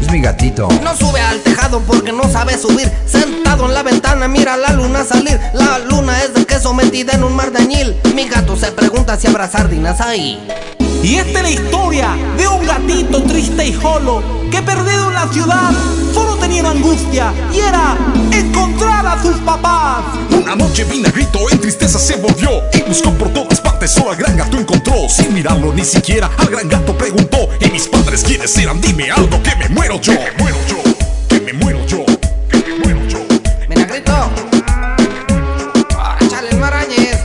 Es 0.00 0.10
mi 0.10 0.22
gatito. 0.22 0.68
No 0.82 0.96
sube 0.96 1.20
al 1.20 1.40
tejado 1.40 1.80
porque 1.80 2.12
no 2.12 2.30
sabe 2.30 2.56
subir. 2.56 2.90
Sentado 3.04 3.66
en 3.66 3.74
la 3.74 3.82
ventana 3.82 4.26
mira 4.26 4.56
la 4.56 4.72
luna 4.72 5.04
salir. 5.04 5.38
La 5.52 5.78
luna 5.78 6.22
es 6.22 6.32
de 6.32 6.46
queso 6.46 6.72
metida 6.72 7.12
en 7.12 7.24
un 7.24 7.36
mar 7.36 7.52
de 7.52 7.58
añil. 7.58 8.00
Mi 8.14 8.26
gato 8.26 8.56
se 8.56 8.72
pregunta 8.72 9.18
si 9.18 9.26
habrá 9.26 9.50
sardinas 9.50 10.00
ahí. 10.00 10.48
Y 11.02 11.16
esta 11.16 11.38
es 11.38 11.42
la 11.42 11.50
historia 11.50 12.16
de 12.36 12.46
un 12.46 12.66
gatito 12.66 13.22
triste 13.22 13.66
y 13.66 13.72
solo 13.74 14.22
que 14.50 14.60
perdido 14.62 15.08
en 15.08 15.14
la 15.14 15.26
ciudad 15.28 15.70
solo 16.12 16.36
tenía 16.36 16.60
una 16.60 16.70
angustia 16.70 17.32
y 17.52 17.58
era 17.58 17.96
encontrar 18.30 19.06
a 19.06 19.22
sus 19.22 19.36
papás. 19.38 20.04
Una 20.30 20.54
noche 20.56 20.84
Vinagrito 20.84 21.38
en 21.50 21.60
tristeza 21.60 21.98
se 21.98 22.16
volvió 22.16 22.50
y 22.74 22.82
buscó 22.82 23.10
por 23.12 23.28
todas 23.30 23.60
partes, 23.60 23.92
solo 23.92 24.10
al 24.10 24.16
gran 24.16 24.36
gato 24.36 24.58
encontró. 24.58 25.08
Sin 25.08 25.32
mirarlo 25.32 25.72
ni 25.72 25.84
siquiera, 25.84 26.30
al 26.36 26.48
gran 26.48 26.68
gato 26.68 26.96
preguntó: 26.96 27.48
¿Y 27.60 27.70
mis 27.70 27.88
padres 27.88 28.22
quiénes 28.22 28.56
eran? 28.58 28.80
Dime 28.80 29.10
algo 29.10 29.42
que 29.42 29.56
me 29.56 29.68
muero 29.68 30.00
yo. 30.00 30.12
Que 30.12 30.20
me 30.20 30.32
muero 30.42 30.58
yo, 30.68 30.82
que 31.28 31.40
me 31.40 31.52
muero 31.52 31.86
yo, 31.86 32.04
que 32.50 32.58
me 32.58 32.74
muero 32.78 33.08
yo. 33.08 33.18
Vinagrito. 33.68 34.30
Échale 36.20 36.50
el 36.50 36.58
marañez. 36.58 37.18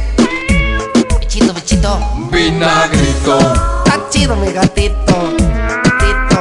Vinagrito, 2.32 3.15
Está 3.34 4.08
chido 4.12 4.36
mi 4.36 4.52
gatito. 4.52 5.34
Gatito. 5.84 6.38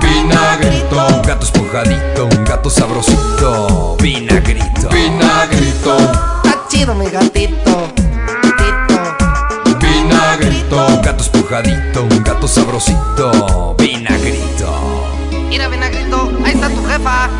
vinagrito, 0.00 1.06
Un 1.14 1.22
gato 1.22 1.44
espujadito, 1.46 2.24
un 2.26 2.44
gato 2.44 2.68
sabrosito, 2.68 3.96
vinagrito. 4.00 4.88
vinagrito, 4.90 5.96
Está 6.44 6.58
chido 6.68 6.94
mi 6.94 7.08
gatito. 7.08 7.88
Gatito. 8.42 9.76
vinagrito, 9.80 10.76
Un 10.88 11.00
gato 11.00 11.22
espujadito, 11.22 12.02
un 12.02 12.22
gato 12.22 12.46
sabrosito, 12.48 13.74
vinagrito. 13.78 14.68
Mira, 15.48 15.68
Vinagrito, 15.68 16.30
ahí 16.44 16.52
está 16.52 16.68
tu 16.68 16.84
jefa. 16.84 17.30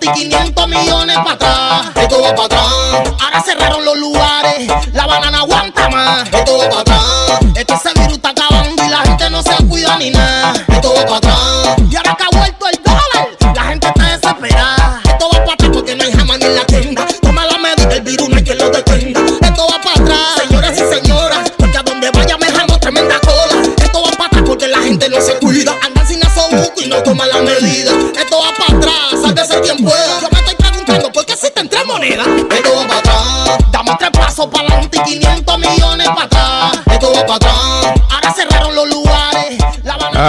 Y 0.00 0.08
500 0.12 0.68
millones 0.68 1.16
para 1.16 1.32
atrás. 1.32 1.86
Esto 1.96 2.22
va 2.22 2.34
para 2.34 2.44
atrás, 2.46 3.14
ahora 3.20 3.42
cerraron 3.44 3.84
los 3.84 3.98
lugares, 3.98 4.68
la 4.92 5.06
banana 5.06 5.38
aguanta 5.38 5.88
más. 5.88 6.28
Esto 6.32 6.58
va 6.58 6.68
para 6.68 6.80
atrás, 6.80 7.40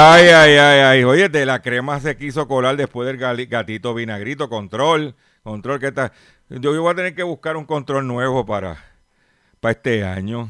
Ay, 0.10 0.30
ay, 0.30 0.56
ay, 0.56 0.80
ay. 0.80 1.04
Oye, 1.04 1.28
de 1.28 1.46
la 1.46 1.62
crema 1.62 2.00
se 2.00 2.16
quiso 2.16 2.48
colar 2.48 2.78
después 2.78 3.06
del 3.06 3.18
gatito 3.48 3.94
vinagrito. 3.94 4.48
Control, 4.48 5.14
control, 5.44 5.82
¿qué 5.82 5.92
tal? 5.92 6.14
Yo 6.48 6.82
voy 6.82 6.90
a 6.94 6.96
tener 6.96 7.14
que 7.14 7.24
buscar 7.24 7.58
un 7.58 7.66
control 7.66 8.08
nuevo 8.08 8.46
para, 8.46 8.82
para 9.60 9.74
este 9.74 10.06
año. 10.06 10.50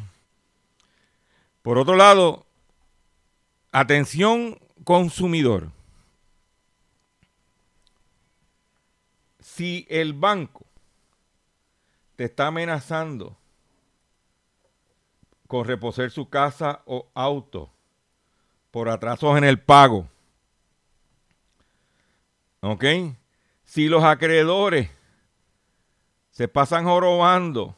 Por 1.63 1.79
otro 1.79 1.95
lado, 1.95 2.45
atención 3.71 4.59
consumidor. 4.83 5.71
Si 9.39 9.87
el 9.89 10.13
banco 10.13 10.67
te 12.15 12.25
está 12.25 12.45
amenazando 12.45 13.35
con 15.47 15.65
reposer 15.65 16.11
su 16.11 16.29
casa 16.29 16.83
o 16.85 17.09
auto, 17.15 17.71
por 18.71 18.89
atrasos 18.89 19.37
en 19.37 19.43
el 19.43 19.59
pago. 19.59 20.07
¿Ok? 22.61 22.83
Si 23.65 23.87
los 23.87 24.03
acreedores 24.03 24.89
se 26.31 26.47
pasan 26.47 26.85
jorobando 26.85 27.75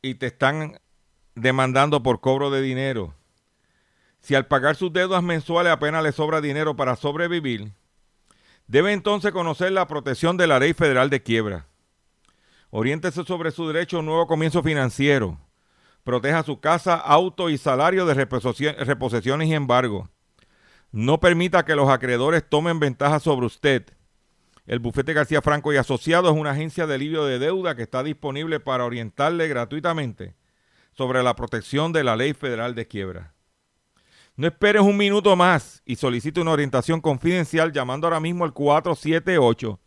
y 0.00 0.14
te 0.14 0.26
están 0.26 0.78
demandando 1.34 2.02
por 2.02 2.20
cobro 2.20 2.50
de 2.50 2.62
dinero, 2.62 3.14
si 4.20 4.34
al 4.34 4.46
pagar 4.46 4.76
sus 4.76 4.92
deudas 4.92 5.22
mensuales 5.22 5.72
apenas 5.72 6.02
le 6.02 6.12
sobra 6.12 6.40
dinero 6.40 6.76
para 6.76 6.96
sobrevivir, 6.96 7.72
debe 8.66 8.92
entonces 8.92 9.32
conocer 9.32 9.72
la 9.72 9.86
protección 9.86 10.36
de 10.36 10.46
la 10.46 10.58
ley 10.58 10.72
federal 10.74 11.10
de 11.10 11.22
quiebra. 11.22 11.66
Oriéntese 12.70 13.24
sobre 13.24 13.50
su 13.50 13.66
derecho 13.66 13.96
a 13.96 14.00
un 14.00 14.06
nuevo 14.06 14.26
comienzo 14.26 14.62
financiero. 14.62 15.38
Proteja 16.04 16.42
su 16.42 16.58
casa, 16.58 16.96
auto 16.96 17.48
y 17.48 17.58
salario 17.58 18.06
de 18.06 18.14
reposiciones 18.14 19.48
y 19.48 19.54
embargo. 19.54 20.08
No 20.90 21.20
permita 21.20 21.64
que 21.64 21.76
los 21.76 21.88
acreedores 21.88 22.48
tomen 22.48 22.80
ventaja 22.80 23.20
sobre 23.20 23.46
usted. 23.46 23.86
El 24.66 24.80
bufete 24.80 25.12
García 25.12 25.42
Franco 25.42 25.72
y 25.72 25.76
Asociado 25.76 26.28
es 26.28 26.36
una 26.36 26.50
agencia 26.50 26.86
de 26.86 26.94
alivio 26.94 27.24
de 27.24 27.38
deuda 27.38 27.76
que 27.76 27.82
está 27.82 28.02
disponible 28.02 28.60
para 28.60 28.84
orientarle 28.84 29.48
gratuitamente 29.48 30.34
sobre 30.92 31.22
la 31.22 31.34
protección 31.34 31.92
de 31.92 32.04
la 32.04 32.16
ley 32.16 32.32
federal 32.34 32.74
de 32.74 32.86
quiebra. 32.86 33.34
No 34.36 34.46
esperes 34.46 34.82
un 34.82 34.96
minuto 34.96 35.36
más 35.36 35.82
y 35.84 35.96
solicite 35.96 36.40
una 36.40 36.52
orientación 36.52 37.00
confidencial 37.00 37.72
llamando 37.72 38.06
ahora 38.06 38.20
mismo 38.20 38.44
al 38.44 38.52
478 38.52 39.78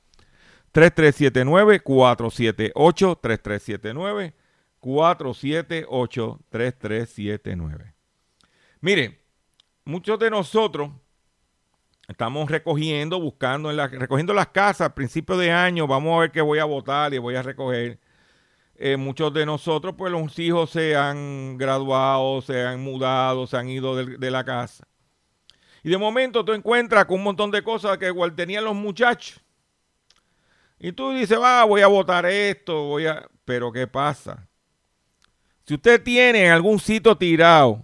3379 0.72 1.80
478 1.82 3.20
3379 3.22 4.45
478 4.86 6.40
3379. 6.48 7.96
Mire, 8.82 9.20
muchos 9.84 10.20
de 10.20 10.30
nosotros 10.30 10.92
estamos 12.08 12.52
recogiendo, 12.52 13.20
buscando, 13.20 13.72
en 13.72 13.78
la, 13.78 13.88
recogiendo 13.88 14.32
las 14.32 14.50
casas 14.50 14.82
a 14.82 14.94
principios 14.94 15.40
de 15.40 15.50
año, 15.50 15.88
vamos 15.88 16.16
a 16.16 16.20
ver 16.20 16.32
qué 16.32 16.40
voy 16.40 16.60
a 16.60 16.66
votar 16.66 17.16
y 17.16 17.18
voy 17.18 17.36
a 17.36 17.42
recoger. 17.42 18.00
Eh, 18.76 18.96
muchos 18.96 19.34
de 19.34 19.48
nosotros, 19.48 19.96
pues 19.98 20.12
los 20.12 20.38
hijos 20.38 20.70
se 20.70 20.96
han 20.96 21.58
graduado, 21.58 22.42
se 22.44 22.64
han 22.64 22.80
mudado, 22.82 23.48
se 23.48 23.58
han 23.58 23.68
ido 23.68 23.96
de, 23.96 24.30
la 24.32 24.44
casa. 24.44 24.88
Y 25.82 25.90
de 25.90 25.98
momento 25.98 26.46
tú 26.46 26.54
encuentras 26.54 27.06
con 27.06 27.18
un 27.18 27.24
montón 27.24 27.50
de 27.50 27.64
cosas 27.64 27.98
que 27.98 28.06
igual 28.06 28.36
tenían 28.36 28.66
los 28.66 28.76
muchachos. 28.76 29.42
Y 30.78 30.92
tú 30.92 31.12
dices, 31.12 31.40
va, 31.40 31.64
voy 31.64 31.82
a 31.82 31.88
votar 31.88 32.28
esto, 32.28 32.84
voy 32.84 33.08
a... 33.08 33.28
Pero 33.46 33.72
¿qué 33.72 33.88
pasa? 33.88 34.45
Si 35.66 35.74
usted 35.74 36.02
tiene 36.04 36.46
en 36.46 36.52
algún 36.52 36.80
sitio 36.80 37.18
tirado 37.18 37.82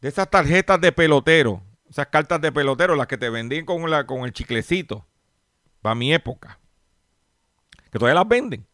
de 0.00 0.08
esas 0.08 0.30
tarjetas 0.30 0.80
de 0.80 0.92
pelotero, 0.92 1.60
esas 1.90 2.06
cartas 2.06 2.40
de 2.40 2.52
pelotero, 2.52 2.94
las 2.94 3.08
que 3.08 3.18
te 3.18 3.30
vendían 3.30 3.64
con, 3.64 3.82
con 4.06 4.24
el 4.24 4.32
chiclecito, 4.32 5.04
para 5.80 5.96
mi 5.96 6.12
época, 6.12 6.60
que 7.90 7.98
todavía 7.98 8.14
las 8.20 8.28
venden. 8.28 8.66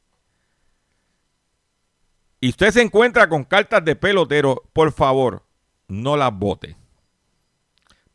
Y 2.40 2.50
usted 2.50 2.72
se 2.72 2.82
encuentra 2.82 3.26
con 3.26 3.44
cartas 3.44 3.82
de 3.82 3.96
pelotero, 3.96 4.62
por 4.74 4.92
favor, 4.92 5.46
no 5.88 6.16
las 6.16 6.32
bote. 6.32 6.76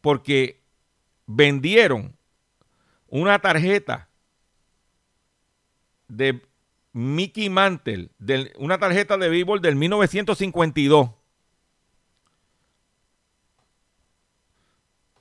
Porque 0.01 0.61
vendieron 1.25 2.15
una 3.07 3.39
tarjeta 3.39 4.07
de 6.07 6.41
Mickey 6.91 7.49
Mantle, 7.49 8.11
de, 8.17 8.53
una 8.57 8.77
tarjeta 8.77 9.17
de 9.17 9.29
béisbol 9.29 9.61
del 9.61 9.75
1952 9.75 11.11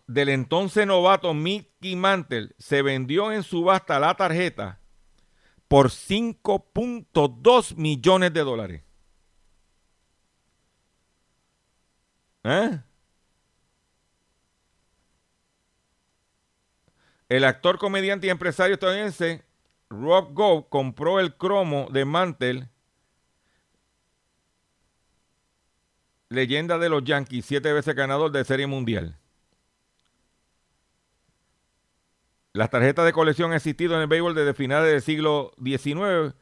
del 0.09 0.31
entonces 0.31 0.87
novato 0.87 1.35
Mickey 1.35 1.95
Mantle 1.95 2.55
se 2.59 2.83
vendió 2.83 3.31
en 3.31 3.43
subasta 3.45 4.01
la 4.01 4.15
tarjeta 4.17 4.81
por 5.69 5.91
5.2 5.91 7.77
millones 7.77 8.33
de 8.33 8.41
dólares. 8.41 8.83
¿Eh? 12.45 12.81
El 17.29 17.45
actor, 17.45 17.79
comediante 17.79 18.27
y 18.27 18.31
empresario 18.31 18.75
estadounidense 18.75 19.45
Rob 19.91 20.35
Goff 20.35 20.67
compró 20.69 21.19
el 21.19 21.37
cromo 21.37 21.89
de 21.91 22.05
Mantle, 22.05 22.69
leyenda 26.29 26.79
de 26.79 26.89
los 26.89 27.05
Yankees, 27.05 27.47
siete 27.47 27.73
veces 27.73 27.95
ganador 27.95 28.31
de 28.31 28.45
Serie 28.45 28.67
Mundial. 28.67 29.17
Las 32.53 32.71
tarjetas 32.71 33.05
de 33.07 33.13
colección 33.13 33.51
han 33.51 33.57
existido 33.57 33.95
en 33.95 34.03
el 34.03 34.09
béisbol 34.09 34.35
desde 34.35 34.53
finales 34.53 34.91
del 34.91 35.01
siglo 35.01 35.53
XIX, 35.63 36.35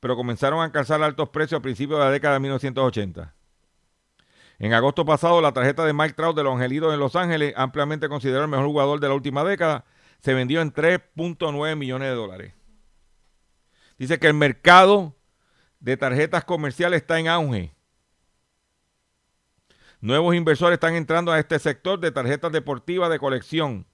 pero 0.00 0.16
comenzaron 0.16 0.60
a 0.60 0.64
alcanzar 0.64 1.02
altos 1.02 1.28
precios 1.28 1.58
a 1.58 1.62
principios 1.62 1.98
de 1.98 2.04
la 2.04 2.10
década 2.10 2.34
de 2.34 2.40
1980. 2.40 3.34
En 4.60 4.72
agosto 4.72 5.04
pasado, 5.04 5.40
la 5.42 5.52
tarjeta 5.52 5.84
de 5.84 5.92
Mike 5.92 6.14
Trout 6.14 6.36
de 6.36 6.44
los 6.44 6.54
Angelitos 6.54 6.94
en 6.94 7.00
Los 7.00 7.16
Ángeles, 7.16 7.54
ampliamente 7.56 8.08
considerado 8.08 8.44
el 8.44 8.50
mejor 8.50 8.66
jugador 8.66 9.00
de 9.00 9.08
la 9.08 9.14
última 9.14 9.42
década, 9.42 9.84
se 10.20 10.32
vendió 10.32 10.60
en 10.62 10.72
3.9 10.72 11.76
millones 11.76 12.08
de 12.08 12.14
dólares. 12.14 12.54
Dice 13.98 14.18
que 14.18 14.26
el 14.26 14.34
mercado 14.34 15.16
de 15.80 15.96
tarjetas 15.96 16.44
comerciales 16.44 17.02
está 17.02 17.18
en 17.20 17.28
auge. 17.28 17.74
Nuevos 20.00 20.34
inversores 20.34 20.74
están 20.74 20.94
entrando 20.94 21.32
a 21.32 21.38
este 21.38 21.58
sector 21.58 21.98
de 21.98 22.10
tarjetas 22.10 22.52
deportivas 22.52 23.10
de 23.10 23.18
colección. 23.18 23.86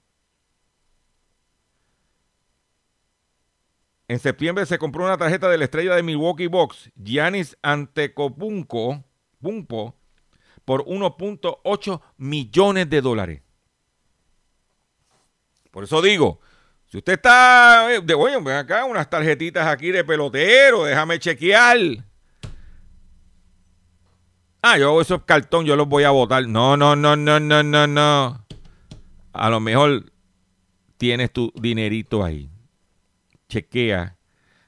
En 4.07 4.19
septiembre 4.19 4.65
se 4.65 4.77
compró 4.77 5.05
una 5.05 5.17
tarjeta 5.17 5.47
de 5.47 5.57
la 5.57 5.63
estrella 5.63 5.95
de 5.95 6.03
Milwaukee 6.03 6.47
Bucks, 6.47 6.91
Giannis 6.95 7.57
Antetokounmpo, 7.61 9.05
por 10.65 10.83
1.8 10.83 12.01
millones 12.17 12.89
de 12.89 13.01
dólares. 13.01 13.41
Por 15.71 15.85
eso 15.85 16.01
digo, 16.01 16.41
si 16.91 16.97
usted 16.97 17.13
está, 17.13 17.93
eh, 17.93 18.01
de, 18.03 18.13
bueno, 18.13 18.43
ven 18.43 18.57
acá 18.57 18.83
unas 18.83 19.09
tarjetitas 19.09 19.65
aquí 19.65 19.91
de 19.91 20.03
pelotero, 20.03 20.83
déjame 20.83 21.19
chequear. 21.19 21.77
Ah, 24.61 24.77
yo 24.77 24.99
esos 24.99 25.23
cartón, 25.23 25.65
yo 25.65 25.77
los 25.77 25.87
voy 25.87 26.03
a 26.03 26.09
votar. 26.09 26.45
No, 26.45 26.75
no, 26.75 26.95
no, 26.97 27.15
no, 27.15 27.39
no, 27.39 27.63
no, 27.63 27.87
no. 27.87 28.45
A 29.31 29.49
lo 29.49 29.59
mejor 29.61 30.11
tienes 30.97 31.31
tu 31.31 31.53
dinerito 31.55 32.23
ahí 32.25 32.51
chequea, 33.51 34.17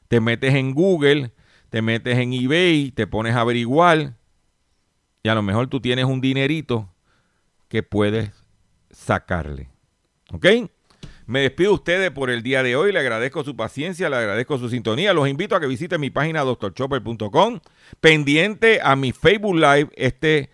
te 0.08 0.20
metes 0.20 0.54
en 0.54 0.74
Google, 0.74 1.32
te 1.70 1.82
metes 1.82 2.18
en 2.18 2.34
eBay, 2.34 2.92
te 2.92 3.08
pones 3.08 3.36
a 3.36 3.42
averiguar 3.42 4.16
y 5.24 5.30
a 5.30 5.36
lo 5.36 5.42
mejor 5.42 5.68
tú 5.68 5.82
tienes 5.82 6.06
un 6.06 6.22
dinerito 6.22 6.94
que 7.68 7.82
puedes 7.82 8.32
sacarle. 8.92 9.70
¿Ok? 10.32 10.46
Me 11.26 11.42
despido 11.42 11.70
de 11.70 11.76
ustedes 11.76 12.12
por 12.12 12.30
el 12.30 12.44
día 12.44 12.64
de 12.64 12.76
hoy. 12.76 12.92
Le 12.92 13.00
agradezco 13.00 13.44
su 13.44 13.56
paciencia, 13.56 14.10
le 14.10 14.18
agradezco 14.18 14.58
su 14.58 14.70
sintonía. 14.70 15.14
Los 15.14 15.28
invito 15.28 15.56
a 15.56 15.60
que 15.60 15.68
visiten 15.68 16.02
mi 16.02 16.10
página 16.10 16.42
doctorchopper.com. 16.42 17.60
Pendiente 18.00 18.80
a 18.84 18.96
mi 18.96 19.12
Facebook 19.12 19.56
Live 19.56 19.90
este 19.96 20.50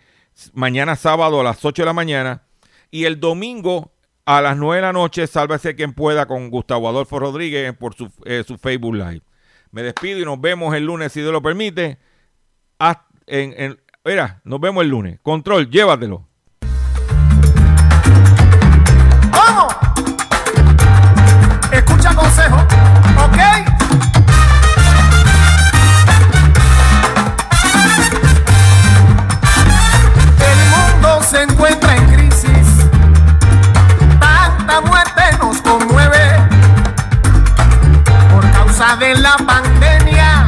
mañana 0.52 0.96
sábado 0.96 1.40
a 1.40 1.44
las 1.44 1.64
8 1.64 1.82
de 1.82 1.86
la 1.86 1.92
mañana. 1.92 2.42
Y 2.90 3.04
el 3.04 3.20
domingo 3.20 3.92
a 4.24 4.40
las 4.40 4.56
9 4.56 4.76
de 4.76 4.82
la 4.82 4.92
noche, 4.92 5.26
sálvese 5.26 5.74
quien 5.74 5.92
pueda 5.92 6.26
con 6.26 6.50
Gustavo 6.50 6.88
Adolfo 6.88 7.18
Rodríguez 7.18 7.72
por 7.76 7.94
su, 7.94 8.10
eh, 8.24 8.44
su 8.46 8.58
Facebook 8.58 8.94
Live. 8.94 9.22
Me 9.72 9.82
despido 9.82 10.18
y 10.20 10.24
nos 10.24 10.40
vemos 10.40 10.74
el 10.74 10.84
lunes, 10.84 11.12
si 11.12 11.20
Dios 11.20 11.32
lo 11.32 11.42
permite. 11.42 11.98
en, 13.26 13.54
en, 13.56 13.80
mira, 14.04 14.40
nos 14.44 14.60
vemos 14.60 14.82
el 14.82 14.90
lunes. 14.90 15.18
Control, 15.22 15.68
llévatelo. 15.70 16.29
escucha 22.00 22.14
consejo, 22.14 22.56
¿ok? 22.56 23.38
El 30.40 30.58
mundo 30.70 31.22
se 31.22 31.42
encuentra 31.42 31.96
en 31.96 32.06
crisis. 32.06 32.86
Tanta 34.18 34.80
muerte 34.80 35.22
nos 35.40 35.60
conmueve 35.60 36.38
por 38.32 38.50
causa 38.52 38.96
de 38.96 39.14
la 39.16 39.36
pandemia 39.36 40.46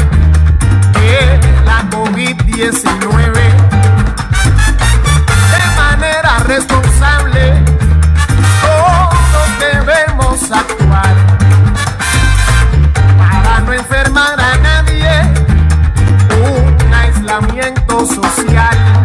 de 0.95 1.41
la 1.67 1.83
COVID-19. 1.91 3.33
De 5.53 5.77
manera 5.77 6.39
responsable, 6.47 7.63
todos 8.63 9.59
debemos 9.59 10.51
actuar. 10.51 10.82
social. 18.07 19.02